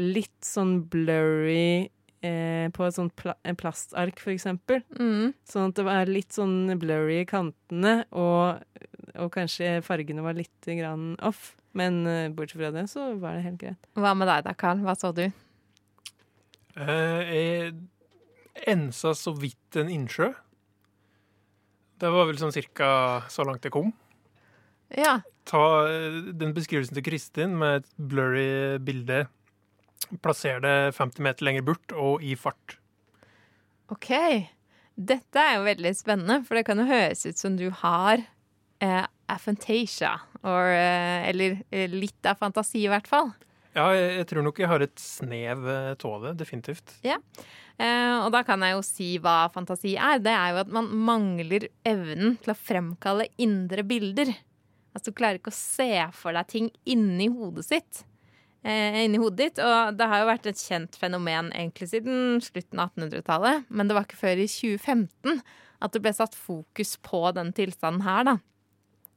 litt 0.00 0.44
sånn 0.44 0.78
blurry 0.92 1.88
eh, 2.24 2.68
På 2.74 2.86
et 2.86 2.96
sånt 2.96 3.14
pla 3.18 3.36
en 3.46 3.58
plastark, 3.58 4.20
for 4.22 4.34
eksempel. 4.34 4.82
Mm. 4.98 5.34
Sånn 5.48 5.70
at 5.70 5.78
det 5.78 5.86
var 5.86 6.10
litt 6.10 6.36
sånn 6.36 6.72
blurry 6.80 7.20
i 7.22 7.28
kantene, 7.28 7.98
og, 8.16 8.62
og 9.16 9.32
kanskje 9.34 9.80
fargene 9.86 10.24
var 10.24 10.38
litt 10.38 10.70
grann 10.70 11.14
off. 11.24 11.54
Men 11.76 12.06
eh, 12.08 12.30
bortsett 12.32 12.62
fra 12.62 12.72
det, 12.72 12.86
så 12.92 13.10
var 13.20 13.36
det 13.36 13.44
helt 13.44 13.60
greit. 13.60 13.90
Hva 13.98 14.14
med 14.16 14.30
deg 14.30 14.46
da, 14.46 14.56
Karl? 14.56 14.80
Hva 14.86 14.96
så 14.96 15.12
du? 15.16 15.26
Eh, 16.76 17.20
jeg 17.32 17.76
ensa 18.68 19.12
så 19.16 19.34
vidt 19.36 19.76
en 19.80 19.92
innsjø. 19.92 20.32
Det 21.96 22.10
var 22.12 22.28
vel 22.28 22.40
sånn 22.40 22.52
cirka 22.52 22.88
så 23.32 23.44
langt 23.48 23.64
jeg 23.64 23.72
kom. 23.76 23.92
Ja. 24.96 25.18
Ta 25.48 25.62
eh, 25.88 26.18
den 26.36 26.52
beskrivelsen 26.56 26.96
til 26.98 27.06
Kristin 27.06 27.56
med 27.60 27.82
et 27.82 27.90
blurry 27.96 28.76
bilde. 28.84 29.24
Plasser 30.22 30.60
det 30.62 30.76
50 30.96 31.24
meter 31.26 31.48
lenger 31.48 31.66
bort 31.66 31.94
og 31.96 32.24
i 32.24 32.36
fart. 32.38 32.78
OK. 33.92 34.10
Dette 34.96 35.42
er 35.42 35.58
jo 35.58 35.66
veldig 35.66 35.92
spennende, 35.96 36.40
for 36.46 36.58
det 36.58 36.64
kan 36.68 36.80
jo 36.80 36.88
høres 36.88 37.26
ut 37.26 37.40
som 37.40 37.58
du 37.58 37.68
har 37.82 38.22
eh, 38.82 39.02
aphantasia. 39.28 40.14
Or, 40.46 40.70
eh, 40.72 41.28
eller 41.30 41.58
eh, 41.70 41.90
litt 41.90 42.26
av 42.28 42.38
fantasi, 42.40 42.86
i 42.86 42.90
hvert 42.90 43.10
fall. 43.10 43.34
Ja, 43.76 43.90
jeg, 43.92 44.24
tror 44.30 44.46
nok 44.46 44.56
jeg 44.62 44.70
har 44.70 44.80
et 44.80 44.96
snev 45.00 45.66
eh, 45.68 45.92
av 45.92 46.24
det, 46.24 46.32
definitivt. 46.40 46.96
Ja. 47.04 47.18
Eh, 47.76 48.16
og 48.22 48.30
da 48.32 48.40
kan 48.46 48.64
jeg 48.64 48.72
jo 48.72 48.82
si 48.86 49.10
hva 49.20 49.50
fantasi 49.52 49.98
er. 50.00 50.22
Det 50.24 50.32
er 50.32 50.54
jo 50.54 50.62
at 50.64 50.72
man 50.72 50.88
mangler 50.88 51.68
evnen 51.84 52.38
til 52.40 52.54
å 52.54 52.58
fremkalle 52.58 53.28
indre 53.42 53.84
bilder. 53.84 54.32
Altså 54.96 55.12
du 55.12 55.18
klarer 55.18 55.42
ikke 55.42 55.52
å 55.52 55.58
se 55.58 55.90
for 56.16 56.36
deg 56.36 56.48
ting 56.48 56.70
inni 56.88 57.28
hodet 57.28 57.66
sitt. 57.68 58.06
Eh, 58.66 59.04
inni 59.04 59.20
hodet 59.22 59.38
ditt. 59.38 59.62
Og 59.62 59.94
det 59.94 60.08
har 60.10 60.22
jo 60.22 60.30
vært 60.30 60.48
et 60.50 60.58
kjent 60.58 60.98
fenomen 60.98 61.52
egentlig 61.54 61.86
siden 61.92 62.40
slutten 62.42 62.82
av 62.82 62.90
1800-tallet. 62.96 63.68
Men 63.70 63.86
det 63.86 63.94
var 63.94 64.08
ikke 64.08 64.18
før 64.24 64.42
i 64.42 64.48
2015 64.50 65.40
at 65.86 65.92
det 65.94 66.02
ble 66.02 66.12
satt 66.16 66.34
fokus 66.34 66.96
på 67.04 67.20
den 67.36 67.52
tilstanden 67.54 68.02
her, 68.02 68.26
da. 68.26 68.38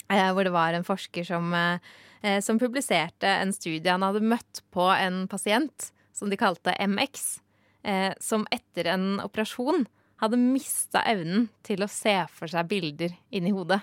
Eh, 0.09 0.29
hvor 0.35 0.45
det 0.45 0.53
var 0.53 0.75
en 0.75 0.85
forsker 0.85 1.25
som, 1.25 1.53
eh, 1.53 2.39
som 2.45 2.59
publiserte 2.61 3.25
en 3.25 3.53
studie. 3.53 3.89
Han 3.89 4.05
hadde 4.05 4.21
møtt 4.21 4.61
på 4.71 4.85
en 4.93 5.25
pasient 5.27 5.91
som 6.13 6.29
de 6.29 6.37
kalte 6.37 6.75
MX 6.77 7.39
eh, 7.83 8.13
som 8.19 8.45
etter 8.51 8.91
en 8.91 9.19
operasjon 9.23 9.87
hadde 10.19 10.37
mista 10.37 11.01
evnen 11.07 11.47
til 11.63 11.81
å 11.81 11.89
se 11.89 12.13
for 12.33 12.51
seg 12.51 12.67
bilder 12.67 13.15
inni 13.31 13.53
hodet. 13.55 13.79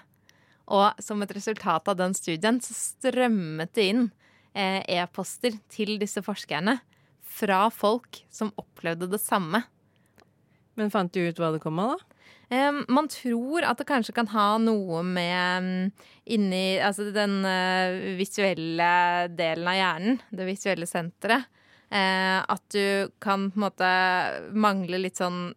Og 0.67 0.99
som 1.03 1.23
et 1.23 1.33
resultat 1.33 1.89
av 1.89 1.97
den 1.97 2.15
studien 2.15 2.61
så 2.61 2.75
strømmet 2.77 3.73
det 3.75 3.89
inn 3.93 4.05
eh, 4.11 4.26
e-poster 4.57 5.59
til 5.69 5.99
disse 6.01 6.23
forskerne 6.25 6.79
fra 7.37 7.67
folk 7.75 8.23
som 8.33 8.55
opplevde 8.57 9.09
det 9.13 9.21
samme. 9.21 9.61
Men 10.77 10.93
fant 10.93 11.13
du 11.13 11.21
ut 11.27 11.41
hva 11.41 11.53
det 11.55 11.63
kom 11.65 11.81
av, 11.83 11.97
da? 11.97 12.17
Eh, 12.49 12.73
man 12.89 13.09
tror 13.11 13.67
at 13.67 13.81
det 13.81 13.89
kanskje 13.89 14.15
kan 14.15 14.29
ha 14.31 14.53
noe 14.63 15.01
med 15.03 15.65
mm, 15.65 15.87
inni 16.37 16.79
Altså 16.79 17.09
den 17.11 17.41
eh, 17.43 18.15
visuelle 18.19 19.27
delen 19.35 19.67
av 19.67 19.79
hjernen, 19.81 20.21
det 20.31 20.47
visuelle 20.47 20.87
senteret. 20.87 21.49
Eh, 21.91 22.39
at 22.39 22.65
du 22.75 23.11
kan 23.23 23.51
på 23.51 23.59
en 23.59 23.67
måte 23.67 23.91
mangle 24.55 25.01
litt 25.03 25.19
sånn 25.19 25.55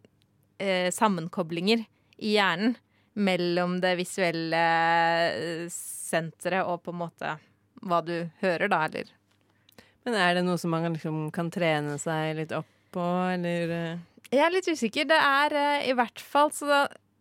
eh, 0.61 0.89
sammenkoblinger 0.93 1.85
i 2.21 2.35
hjernen 2.37 2.77
mellom 3.19 3.79
det 3.83 3.95
visuelle 3.99 4.65
eh, 5.29 5.69
senteret 5.73 6.65
og 6.69 6.83
på 6.85 6.93
en 6.93 7.01
måte 7.01 7.33
hva 7.85 8.01
du 8.05 8.13
hører, 8.41 8.69
da, 8.71 8.83
eller 8.87 9.09
Men 10.05 10.17
er 10.19 10.37
det 10.37 10.45
noe 10.47 10.59
som 10.59 10.73
man 10.73 10.87
liksom 10.93 11.27
kan 11.35 11.51
trene 11.53 11.97
seg 12.01 12.37
litt 12.39 12.53
opp 12.55 12.69
på, 12.93 13.05
eller 13.33 13.75
eh? 13.75 14.05
Jeg 14.29 14.45
er 14.45 14.53
litt 14.53 14.69
usikker. 14.69 15.07
Det 15.09 15.17
er 15.17 15.55
eh, 15.57 15.89
i 15.89 15.95
hvert 15.97 16.21
fall 16.21 16.51
så 16.53 16.69
da 16.69 16.79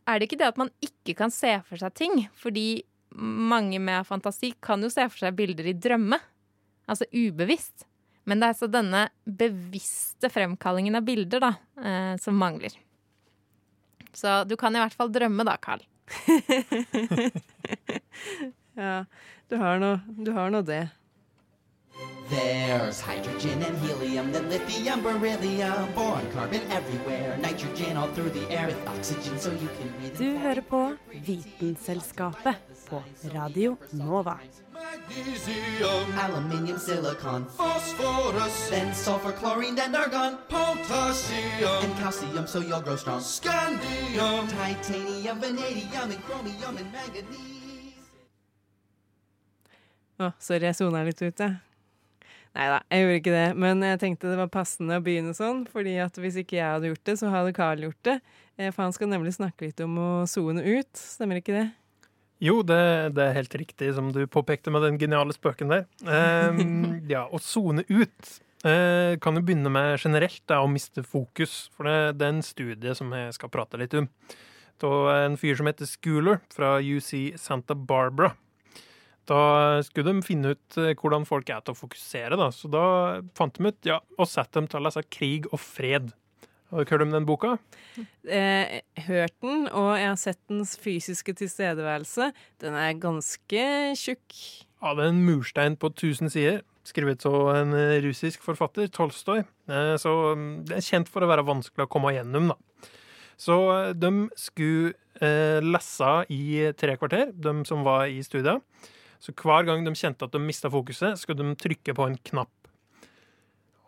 er 0.09 0.19
det 0.19 0.29
ikke 0.29 0.41
det 0.41 0.53
at 0.53 0.61
man 0.61 0.71
ikke 0.85 1.15
kan 1.17 1.33
se 1.33 1.55
for 1.69 1.81
seg 1.81 1.95
ting. 1.97 2.27
Fordi 2.37 2.83
mange 3.19 3.81
med 3.81 4.07
fantasi 4.09 4.53
kan 4.65 4.83
jo 4.85 4.91
se 4.93 5.07
for 5.09 5.25
seg 5.25 5.37
bilder 5.39 5.71
i 5.71 5.77
drømme. 5.77 6.19
Altså 6.89 7.09
ubevisst. 7.13 7.87
Men 8.29 8.41
det 8.41 8.49
er 8.49 8.55
altså 8.55 8.69
denne 8.69 9.07
bevisste 9.25 10.29
fremkallingen 10.33 10.99
av 10.99 11.07
bilder 11.07 11.45
da, 11.45 11.53
eh, 11.81 12.15
som 12.21 12.37
mangler. 12.37 12.75
Så 14.13 14.43
du 14.49 14.57
kan 14.61 14.77
i 14.77 14.83
hvert 14.83 14.97
fall 14.97 15.13
drømme 15.13 15.47
da, 15.49 15.57
Carl. 15.61 15.85
Ja, 18.79 19.05
du 19.49 19.57
har 19.57 19.79
nå 19.79 19.99
du 20.07 20.33
har 20.33 20.51
nå 20.51 20.63
det. 20.63 20.89
There's 22.31 23.01
hydrogen 23.01 23.63
and 23.63 23.77
helium, 23.79 24.31
then 24.33 24.49
lithium, 24.51 25.03
beryllium, 25.03 25.89
boron, 25.95 26.27
carbon 26.35 26.61
everywhere, 26.71 27.37
nitrogen 27.39 27.97
all 27.97 28.09
through 28.15 28.31
the 28.31 28.45
air 28.53 28.67
with 28.67 28.87
oxygen 28.87 29.39
so 29.39 29.51
you 29.51 29.69
can 29.79 29.89
breathe. 29.99 30.19
Du 30.19 30.39
hører 30.39 30.61
på 30.61 30.97
Vitenselskapet 31.27 32.55
på 32.89 33.03
Radio 33.35 33.77
Nova. 33.91 34.39
Magnesium, 34.73 36.19
aluminium, 36.19 36.79
silicon, 36.79 37.47
phosphorus, 37.57 38.71
then 38.71 38.95
sulfur, 38.95 39.33
chlorine, 39.33 39.75
then 39.75 39.97
argon, 39.97 40.39
potassium, 40.49 41.83
and 41.83 41.99
calcium 41.99 42.47
so 42.47 42.61
you'll 42.61 42.81
grow 42.81 42.97
strong. 42.97 43.21
Scandium, 43.21 44.47
titanium, 44.49 45.41
vanadium, 45.41 46.11
and 46.11 46.23
chromium, 46.23 46.77
and 46.77 46.93
manganese. 46.93 47.58
Å, 50.19 50.33
sorry, 50.43 50.67
jeg 50.67 50.79
sona 50.79 51.05
litt 51.07 51.21
ut, 51.23 51.39
jeg. 51.39 51.59
Nei 52.57 52.67
da, 52.73 52.79
jeg 52.91 53.05
gjorde 53.05 53.19
ikke 53.21 53.35
det. 53.35 53.49
Men 53.63 53.83
jeg 53.87 54.01
tenkte 54.03 54.31
det 54.33 54.39
var 54.41 54.49
passende 54.51 54.97
å 54.99 55.05
begynne 55.05 55.35
sånn, 55.37 55.63
fordi 55.71 55.95
at 56.03 56.17
hvis 56.19 56.41
ikke 56.43 56.59
jeg 56.59 56.67
hadde 56.67 56.91
gjort 56.91 57.05
det, 57.07 57.15
så 57.21 57.31
hadde 57.31 57.55
Carl 57.55 57.85
gjort 57.87 58.01
det. 58.09 58.17
Eh, 58.59 58.73
For 58.73 58.83
han 58.87 58.97
skal 58.97 59.13
nemlig 59.13 59.37
snakke 59.37 59.69
litt 59.69 59.83
om 59.85 59.95
å 60.03 60.09
sone 60.31 60.65
ut, 60.65 60.91
stemmer 60.99 61.39
ikke 61.39 61.55
det? 61.55 61.69
Jo, 62.43 62.61
det, 62.67 62.81
det 63.15 63.25
er 63.25 63.39
helt 63.39 63.55
riktig, 63.59 63.93
som 63.95 64.11
du 64.15 64.21
påpekte 64.31 64.71
med 64.75 64.85
den 64.87 64.99
geniale 64.99 65.35
spøken 65.35 65.71
der. 65.71 65.87
Um, 66.07 67.01
ja, 67.15 67.25
Å 67.27 67.41
sone 67.43 67.83
ut 67.91 68.35
uh, 68.67 69.15
kan 69.23 69.39
jo 69.39 69.43
begynne 69.43 69.71
med 69.75 69.97
generelt 70.03 70.43
da, 70.51 70.61
å 70.63 70.71
miste 70.71 71.03
fokus. 71.07 71.65
For 71.75 71.87
det, 71.87 72.19
det 72.19 72.27
er 72.27 72.37
en 72.37 72.47
studie 72.47 72.95
som 72.99 73.15
jeg 73.15 73.35
skal 73.39 73.55
prate 73.55 73.79
litt 73.79 73.95
om. 73.99 74.07
Det 74.79 74.91
var 74.91 75.25
en 75.25 75.39
fyr 75.39 75.59
som 75.59 75.67
heter 75.67 75.91
Schooler 75.91 76.39
fra 76.55 76.77
UC 76.79 77.39
Santa 77.39 77.75
Barbara. 77.75 78.37
Da 79.29 79.41
skulle 79.85 80.15
de 80.15 80.25
finne 80.25 80.55
ut 80.57 80.79
eh, 80.81 80.95
hvordan 80.97 81.27
folk 81.29 81.51
er 81.53 81.61
til 81.65 81.75
å 81.75 81.79
fokusere, 81.79 82.39
da. 82.41 82.49
Så 82.55 82.71
da 82.73 82.85
fant 83.37 83.59
de 83.59 83.69
ut 83.69 83.89
ja, 83.91 83.99
og 84.17 84.31
satte 84.31 84.57
dem 84.61 84.69
til 84.71 84.81
å 84.81 84.87
lese 84.87 85.05
Krig 85.13 85.49
og 85.53 85.61
fred. 85.61 86.15
Har 86.69 86.85
dere 86.85 86.93
hørt 86.99 87.05
om 87.07 87.13
den 87.15 87.27
boka? 87.29 87.55
Eh, 88.29 88.81
hørt 89.07 89.37
den, 89.45 89.67
og 89.73 89.95
jeg 89.97 90.09
har 90.11 90.19
sett 90.21 90.41
dens 90.53 90.75
fysiske 90.81 91.33
tilstedeværelse. 91.41 92.31
Den 92.61 92.77
er 92.77 92.99
ganske 93.01 93.63
tjukk. 93.97 94.37
Ja, 94.83 94.93
det 94.95 95.07
er 95.07 95.15
en 95.15 95.25
murstein 95.27 95.79
på 95.81 95.89
1000 95.95 96.33
sider, 96.35 96.61
skrevet 96.89 97.25
av 97.29 97.49
en 97.57 97.73
eh, 97.77 97.97
russisk 98.05 98.45
forfatter, 98.45 98.89
Tolstoy. 98.93 99.43
Eh, 99.69 99.95
Så 100.01 100.13
mm, 100.37 100.53
det 100.69 100.77
er 100.79 100.87
kjent 100.91 101.09
for 101.13 101.25
å 101.25 101.31
være 101.31 101.47
vanskelig 101.49 101.89
å 101.89 101.91
komme 101.91 102.13
gjennom, 102.17 102.53
da. 102.53 102.59
Så 103.41 103.57
eh, 103.73 103.91
de 103.97 104.13
skulle 104.39 104.93
eh, 105.25 105.65
lese 105.65 106.13
i 106.33 106.69
tre 106.79 106.97
kvarter, 107.01 107.33
de 107.33 107.57
som 107.69 107.85
var 107.87 108.13
i 108.13 108.21
studiet. 108.27 108.61
Så 109.19 109.33
hver 109.35 109.67
gang 109.67 109.85
de 109.87 109.95
kjente 109.99 110.25
at 110.29 110.35
de 110.35 110.41
mista 110.43 110.71
fokuset, 110.71 111.19
skulle 111.19 111.43
de 111.43 111.57
trykke 111.59 111.95
på 111.99 112.07
en 112.07 112.19
knapp. 112.31 112.53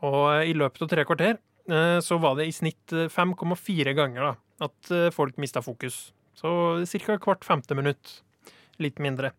Og 0.06 0.22
eh, 0.34 0.48
i 0.50 0.56
løpet 0.56 0.82
av 0.86 0.90
tre 0.90 1.04
kvarter 1.08 1.36
eh, 1.70 1.98
så 2.04 2.18
var 2.22 2.38
det 2.38 2.48
i 2.50 2.54
snitt 2.56 2.94
eh, 2.96 3.10
5,4 3.12 3.94
ganger 3.98 4.30
da, 4.30 4.32
at 4.66 4.90
eh, 4.96 5.10
folk 5.14 5.38
mista 5.42 5.62
fokus. 5.64 6.08
Så 6.40 6.48
ca. 7.04 7.18
hvert 7.20 7.44
femte 7.46 7.76
minutt. 7.76 8.20
Litt 8.80 8.98
mindre. 9.02 9.34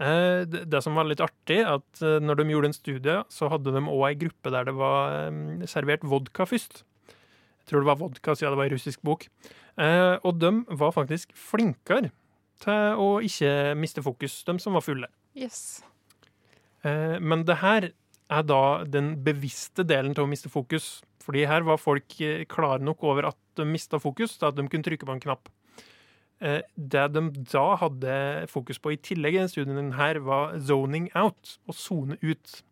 Eh, 0.00 0.42
Det 0.48 0.80
som 0.84 0.96
var 0.96 1.06
litt 1.08 1.20
artig, 1.24 1.60
at 1.68 2.02
eh, 2.02 2.18
når 2.24 2.40
de 2.40 2.50
gjorde 2.54 2.70
en 2.72 2.76
studie, 2.76 3.18
så 3.32 3.50
hadde 3.52 3.74
de 3.76 3.84
òg 3.84 4.06
ei 4.10 4.18
gruppe 4.24 4.52
der 4.54 4.64
det 4.70 4.74
var 4.78 5.12
eh, 5.28 5.66
servert 5.68 6.04
vodka 6.08 6.48
først. 6.48 6.82
Jeg 7.12 7.70
tror 7.72 7.82
det 7.82 7.90
var 7.90 8.00
vodka 8.00 8.34
siden 8.38 8.54
det 8.54 8.60
var 8.62 8.68
ei 8.68 8.74
russisk 8.76 9.02
bok. 9.06 9.28
Eh, 9.76 10.16
Og 10.24 10.38
de 10.40 10.50
var 10.78 10.94
faktisk 10.96 11.34
flinkere 11.36 12.08
til 12.62 13.00
å 13.02 13.08
ikke 13.24 13.74
miste 13.78 14.02
fokus, 14.04 14.38
de 14.46 14.56
som 14.62 14.76
var 14.76 14.84
fulle. 14.84 15.08
Yes. 15.36 15.82
Eh, 16.84 17.18
Men 17.20 17.44
det 17.44 17.58
her 17.62 17.90
er 18.30 18.42
da 18.42 18.84
den 18.84 19.14
bevisste 19.22 19.84
delen 19.86 20.14
til 20.14 20.24
å 20.24 20.30
miste 20.30 20.50
fokus. 20.50 21.02
Fordi 21.26 21.44
her 21.46 21.64
var 21.66 21.80
folk 21.82 22.20
eh, 22.22 22.44
klare 22.46 22.82
nok 22.82 23.02
over 23.04 23.26
at 23.32 23.38
de 23.58 23.64
mista 23.66 23.98
fokus, 23.98 24.36
til 24.38 24.48
at 24.48 24.56
de 24.58 24.66
kunne 24.68 24.86
trykke 24.86 25.06
på 25.06 25.14
en 25.16 25.22
knapp. 25.22 25.48
Eh, 26.40 26.62
Det 26.76 27.06
de 27.14 27.22
da 27.52 27.66
hadde 27.80 28.46
fokus 28.52 28.78
på 28.78 28.92
i 28.94 29.00
tillegg 29.00 29.34
i 29.34 29.42
den 29.42 29.48
studien 29.50 29.92
her, 29.98 30.20
var 30.20 30.58
zoning 30.58 31.10
out, 31.14 31.58
å 31.68 31.74
sone 31.74 32.18
ut. 32.22 32.62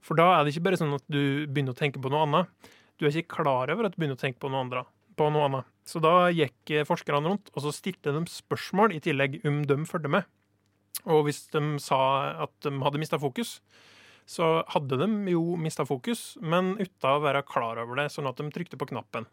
For 0.00 0.16
da 0.16 0.38
er 0.38 0.44
det 0.44 0.54
ikke 0.54 0.64
bare 0.70 0.80
sånn 0.80 0.94
at 0.96 1.04
du 1.12 1.46
begynner 1.46 1.74
å 1.74 1.80
tenke 1.80 2.00
på 2.00 2.10
noe 2.12 2.24
annet. 2.24 2.48
Du 2.98 3.06
er 3.06 3.12
ikke 3.12 3.36
klar 3.42 3.68
over 3.72 3.84
at 3.88 3.92
du 3.92 4.00
begynner 4.00 4.16
å 4.16 4.20
tenke 4.20 4.40
på 4.40 4.48
noe, 4.52 4.64
andre, 4.64 4.84
på 5.16 5.28
noe 5.32 5.44
annet. 5.48 5.66
Så 5.90 5.98
da 6.02 6.30
gikk 6.30 6.70
eh, 6.70 6.86
forskerne 6.86 7.26
rundt, 7.26 7.50
og 7.54 7.64
så 7.64 7.72
stilte 7.74 8.12
de 8.14 8.22
spørsmål 8.30 8.94
i 8.94 9.02
tillegg 9.02 9.40
om 9.48 9.62
de 9.66 9.80
fulgte 9.90 10.12
med. 10.12 10.28
Og 11.10 11.24
hvis 11.26 11.46
de 11.54 11.62
sa 11.82 11.98
at 12.44 12.52
de 12.66 12.74
hadde 12.84 13.00
mista 13.00 13.18
fokus, 13.18 13.58
så 14.30 14.60
hadde 14.70 15.00
de 15.00 15.08
jo 15.32 15.56
mista 15.58 15.86
fokus, 15.88 16.36
men 16.38 16.76
uten 16.78 17.08
å 17.10 17.22
være 17.24 17.42
klar 17.48 17.80
over 17.82 17.98
det, 17.98 18.10
sånn 18.14 18.28
at 18.30 18.38
de 18.38 18.46
trykte 18.54 18.78
på 18.78 18.90
knappen. 18.92 19.26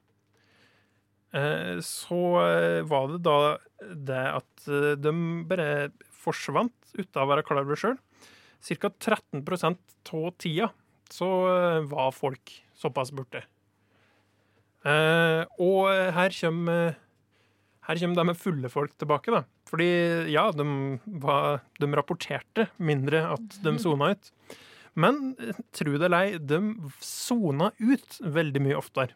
Eh, 1.36 1.78
Så 1.86 2.22
eh, 2.42 2.82
var 2.88 3.12
det 3.14 3.22
da 3.28 3.38
det 3.78 4.24
at 4.40 4.70
de 5.04 5.12
bare 5.46 5.92
forsvant 6.24 6.74
uten 6.98 7.22
å 7.22 7.28
være 7.30 7.44
klar 7.46 7.62
over 7.62 7.76
det 7.76 7.84
sjøl. 7.84 8.00
Ca. 8.82 8.90
13% 8.90 10.16
av 10.18 10.32
tida 10.42 10.72
så 11.14 11.28
var 11.88 12.16
folk 12.16 12.56
såpass 12.76 13.14
borte. 13.16 13.44
Eh, 14.86 15.44
Og 15.64 15.90
her 16.18 16.36
kommer 16.42 16.96
her 17.88 18.00
kommer 18.02 18.20
det 18.20 18.26
med 18.28 18.38
fulle 18.40 18.70
folk 18.70 18.98
tilbake, 19.00 19.32
da. 19.32 19.46
Fordi 19.68 19.88
ja, 20.32 20.50
de, 20.52 20.66
var, 21.24 21.62
de 21.80 21.88
rapporterte 21.96 22.68
mindre 22.84 23.22
at 23.34 23.62
de 23.64 23.78
sona 23.80 24.12
ut. 24.12 24.32
Men 24.98 25.36
tru 25.38 25.54
tro 25.78 25.94
det 26.02 26.08
eller 26.10 26.26
ei, 26.26 26.38
de 26.42 26.60
sona 27.04 27.70
ut 27.80 28.18
veldig 28.20 28.64
mye 28.66 28.80
oftere. 28.80 29.14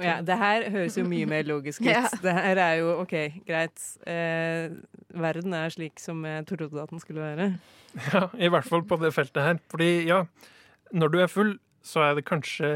Ja, 0.00 0.16
det 0.24 0.38
her 0.40 0.64
høres 0.72 0.96
jo 0.96 1.04
mye 1.06 1.28
mer 1.28 1.44
logisk 1.46 1.82
ut. 1.84 1.90
Ja. 1.94 2.06
Det 2.22 2.32
her 2.34 2.60
er 2.64 2.74
jo 2.80 2.94
OK, 3.02 3.14
greit. 3.46 3.82
Eh, 4.08 4.72
verden 5.14 5.54
er 5.58 5.74
slik 5.74 6.00
som 6.02 6.24
jeg 6.26 6.46
trodde 6.48 6.82
at 6.82 6.94
den 6.94 7.02
skulle 7.04 7.22
være. 7.26 7.52
Ja, 8.12 8.26
I 8.38 8.50
hvert 8.52 8.66
fall 8.68 8.82
på 8.88 8.98
det 9.00 9.12
feltet 9.16 9.42
her. 9.44 9.60
Fordi 9.72 9.90
ja, 10.08 10.22
når 10.92 11.12
du 11.12 11.20
er 11.22 11.30
full, 11.30 11.54
så 11.84 12.02
er 12.08 12.18
det 12.18 12.26
kanskje 12.28 12.68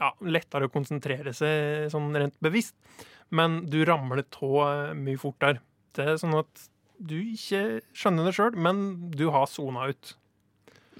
ja, 0.00 0.10
lettere 0.26 0.68
å 0.68 0.72
konsentrere 0.72 1.34
seg 1.36 1.90
sånn 1.92 2.10
rent 2.16 2.36
bevisst. 2.44 2.76
Men 3.34 3.62
du 3.70 3.80
ramler 3.86 4.24
av 4.44 4.94
mye 4.98 5.20
fortere. 5.20 5.62
Det 5.94 6.06
er 6.14 6.20
sånn 6.20 6.36
at 6.38 6.68
du 6.98 7.16
ikke 7.20 7.80
skjønner 7.96 8.28
det 8.28 8.34
sjøl, 8.36 8.58
men 8.58 8.84
du 9.14 9.28
har 9.34 9.48
sona 9.50 9.88
ut. 9.90 10.14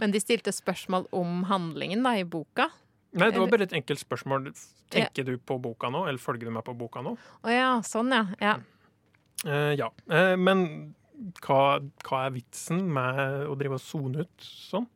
Men 0.00 0.14
de 0.14 0.20
stilte 0.22 0.52
spørsmål 0.54 1.07
om 1.14 1.44
handlingen 1.50 2.02
da, 2.07 2.16
i 2.18 2.26
boka. 2.26 2.70
Nei, 3.14 3.30
det 3.30 3.38
var 3.38 3.52
bare 3.52 3.68
et 3.68 3.76
enkelt 3.78 4.02
spørsmål. 4.02 4.50
Tenker 4.90 5.26
du 5.26 5.37
på 5.38 5.59
boka 5.62 5.90
nå, 5.92 6.04
eller 6.11 6.22
følger 6.22 6.50
du 6.50 6.54
med 6.57 6.66
på 6.66 6.74
boka 6.78 7.02
nå? 7.04 7.14
Å 7.14 7.52
ja, 7.52 7.70
sånn 7.87 8.11
ja. 8.14 8.24
ja. 8.42 8.57
Uh, 9.46 9.70
ja. 9.78 9.90
Uh, 10.11 10.35
men 10.40 10.64
hva, 11.44 11.78
hva 12.07 12.24
er 12.26 12.35
vitsen 12.35 12.83
med 12.94 13.46
å 13.46 13.54
drive 13.59 13.78
og 13.78 13.85
sone 13.85 14.26
ut 14.26 14.48
sånn? 14.48 14.88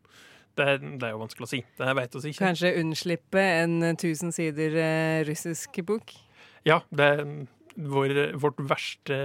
Det, 0.59 0.79
det 0.99 1.07
er 1.07 1.14
jo 1.14 1.21
vanskelig 1.23 1.47
å 1.47 1.51
si. 1.53 1.62
Det 1.79 1.92
vet 2.01 2.16
oss 2.18 2.27
ikke. 2.29 2.42
Kanskje 2.42 2.75
unnslippe 2.81 3.44
en 3.62 3.79
tusen 4.01 4.33
1000 4.33 4.35
sider 4.35 4.81
eh, 4.83 5.21
russisk 5.29 5.79
bok? 5.87 6.16
Ja, 6.66 6.83
det 6.90 7.12
vår, 7.79 8.14
vårt 8.42 8.59
verste, 8.71 9.16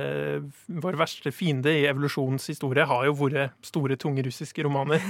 vår 0.68 0.98
verste 1.00 1.32
fiende 1.34 1.74
i 1.74 1.88
evolusjonens 1.90 2.46
historie 2.52 2.86
har 2.86 3.08
jo 3.08 3.16
vært 3.18 3.56
store, 3.66 3.98
tunge 4.00 4.26
russiske 4.30 4.66
romaner. 4.66 5.02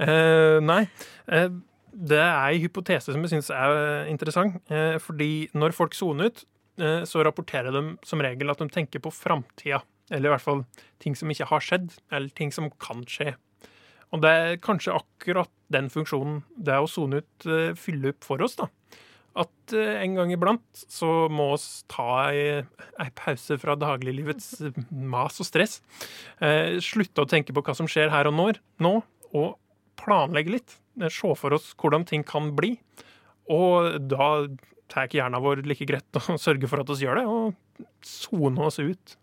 Eh, 0.00 0.56
nei. 0.64 0.86
Eh, 1.28 1.50
det 1.92 2.16
er 2.16 2.54
en 2.54 2.62
hypotese 2.62 3.12
som 3.12 3.20
jeg 3.20 3.34
syns 3.34 3.50
er 3.52 4.06
interessant. 4.08 4.54
Eh, 4.72 4.94
fordi 4.96 5.50
når 5.52 5.74
folk 5.76 5.92
soner 5.92 6.30
ut, 6.30 6.40
eh, 6.80 7.02
så 7.04 7.20
rapporterer 7.20 7.68
de 7.68 7.82
som 8.08 8.22
regel 8.24 8.48
at 8.48 8.62
de 8.62 8.70
tenker 8.72 9.02
på 9.04 9.12
framtida. 9.12 9.82
Eller 10.08 10.30
i 10.30 10.32
hvert 10.32 10.46
fall 10.46 10.64
ting 11.04 11.12
som 11.12 11.28
ikke 11.28 11.50
har 11.52 11.60
skjedd, 11.66 11.92
eller 12.08 12.32
ting 12.32 12.48
som 12.48 12.70
kan 12.80 13.04
skje. 13.04 13.34
Og 14.10 14.22
det 14.24 14.30
er 14.34 14.56
kanskje 14.62 14.96
akkurat 14.98 15.50
den 15.70 15.86
funksjonen 15.92 16.40
det 16.58 16.80
å 16.82 16.88
sone 16.90 17.20
ut 17.22 17.46
eh, 17.46 17.72
fyller 17.78 18.14
opp 18.16 18.26
for 18.26 18.42
oss. 18.42 18.56
da. 18.58 18.66
At 19.38 19.74
eh, 19.76 20.00
en 20.02 20.16
gang 20.18 20.32
iblant 20.34 20.82
så 20.90 21.28
må 21.30 21.52
oss 21.54 21.84
ta 21.90 22.08
ei, 22.32 22.64
ei 22.98 23.10
pause 23.14 23.54
fra 23.62 23.76
dagliglivets 23.78 24.56
mas 24.90 25.38
og 25.42 25.46
stress. 25.46 25.78
Eh, 26.42 26.80
slutte 26.82 27.22
å 27.22 27.30
tenke 27.30 27.54
på 27.54 27.62
hva 27.62 27.76
som 27.78 27.86
skjer 27.90 28.10
her 28.10 28.26
og 28.32 28.34
nå, 28.34 28.48
nå 28.82 28.96
og 29.30 29.54
planlegge 30.00 30.56
litt. 30.56 30.74
Eh, 30.98 31.06
Se 31.12 31.30
for 31.38 31.54
oss 31.54 31.70
hvordan 31.78 32.08
ting 32.10 32.26
kan 32.26 32.50
bli. 32.58 32.74
Og 33.50 33.94
da 34.10 34.32
tar 34.90 35.06
ikke 35.06 35.20
hjernen 35.20 35.42
vår 35.46 35.62
like 35.70 35.86
greit 35.86 36.18
å 36.26 36.34
sørge 36.40 36.66
for 36.70 36.82
at 36.82 36.90
vi 36.90 37.06
gjør 37.06 37.22
det, 37.22 37.26
og 37.30 37.86
sone 38.02 38.66
oss 38.66 38.82
ut. 38.82 39.14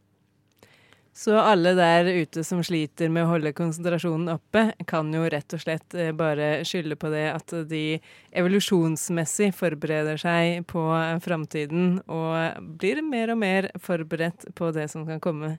Så 1.17 1.33
alle 1.33 1.71
der 1.73 2.05
ute 2.05 2.43
som 2.45 2.59
sliter 2.61 3.09
med 3.09 3.25
å 3.25 3.31
holde 3.31 3.49
konsentrasjonen 3.57 4.35
oppe, 4.35 4.67
kan 4.85 5.09
jo 5.09 5.23
rett 5.25 5.49
og 5.57 5.63
slett 5.63 5.95
eh, 5.97 6.11
bare 6.13 6.59
skylde 6.61 6.93
på 6.93 7.09
det 7.09 7.23
at 7.31 7.53
de 7.71 7.97
evolusjonsmessig 8.37 9.49
forbereder 9.57 10.21
seg 10.21 10.67
på 10.69 10.83
framtiden 11.25 12.03
og 12.05 12.61
blir 12.77 13.01
mer 13.01 13.33
og 13.33 13.41
mer 13.41 13.69
forberedt 13.81 14.45
på 14.53 14.69
det 14.77 14.85
som 14.93 15.09
kan 15.09 15.17
komme. 15.17 15.57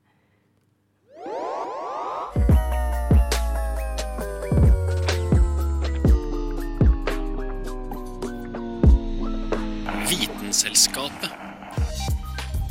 Vitenselskapet. 10.07 11.48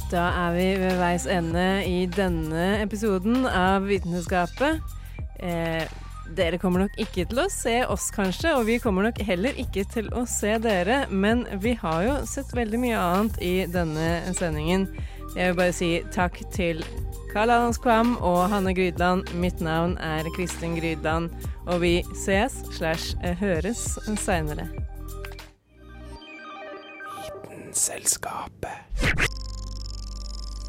Da 0.07 0.29
er 0.31 0.53
vi 0.55 0.67
ved 0.79 0.99
veis 1.01 1.25
ende 1.27 1.63
i 1.83 2.05
denne 2.07 2.77
episoden 2.79 3.43
av 3.43 3.89
Vitenskapet. 3.89 4.79
Eh, 5.43 5.83
dere 6.37 6.59
kommer 6.61 6.85
nok 6.85 6.95
ikke 7.03 7.25
til 7.27 7.41
å 7.43 7.47
se 7.51 7.73
oss, 7.91 8.05
kanskje, 8.15 8.53
og 8.55 8.69
vi 8.69 8.77
kommer 8.79 9.03
nok 9.09 9.19
heller 9.27 9.59
ikke 9.59 9.83
til 9.91 10.07
å 10.15 10.23
se 10.29 10.53
dere, 10.63 11.01
men 11.11 11.43
vi 11.59 11.75
har 11.81 12.05
jo 12.05 12.15
sett 12.29 12.55
veldig 12.55 12.79
mye 12.85 13.03
annet 13.03 13.43
i 13.43 13.53
denne 13.67 14.07
sendingen. 14.37 14.87
Jeg 15.35 15.51
vil 15.51 15.59
bare 15.59 15.75
si 15.75 15.91
takk 16.15 16.39
til 16.55 16.79
Karl 17.33 17.51
Anders 17.51 17.83
Kvam 17.83 18.15
og 18.23 18.45
Hanne 18.53 18.71
Grydland. 18.77 19.27
Mitt 19.35 19.59
navn 19.59 19.97
er 19.99 20.31
Kristin 20.39 20.79
Grydland, 20.79 21.35
og 21.67 21.83
vi 21.83 21.97
ses 22.15 22.61
slash 22.79 23.19
høres 23.43 23.89
seinere. 24.23 24.71
Selskapet. 27.75 29.26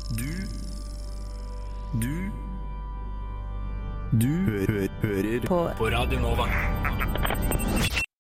Du 0.09 0.25
Du 2.01 2.31
Du 4.21 4.27
hø 4.27 4.87
hører 5.03 5.40
på. 5.47 5.71
på 5.79 5.87
Radio 5.87 6.18
Nova. 6.21 6.47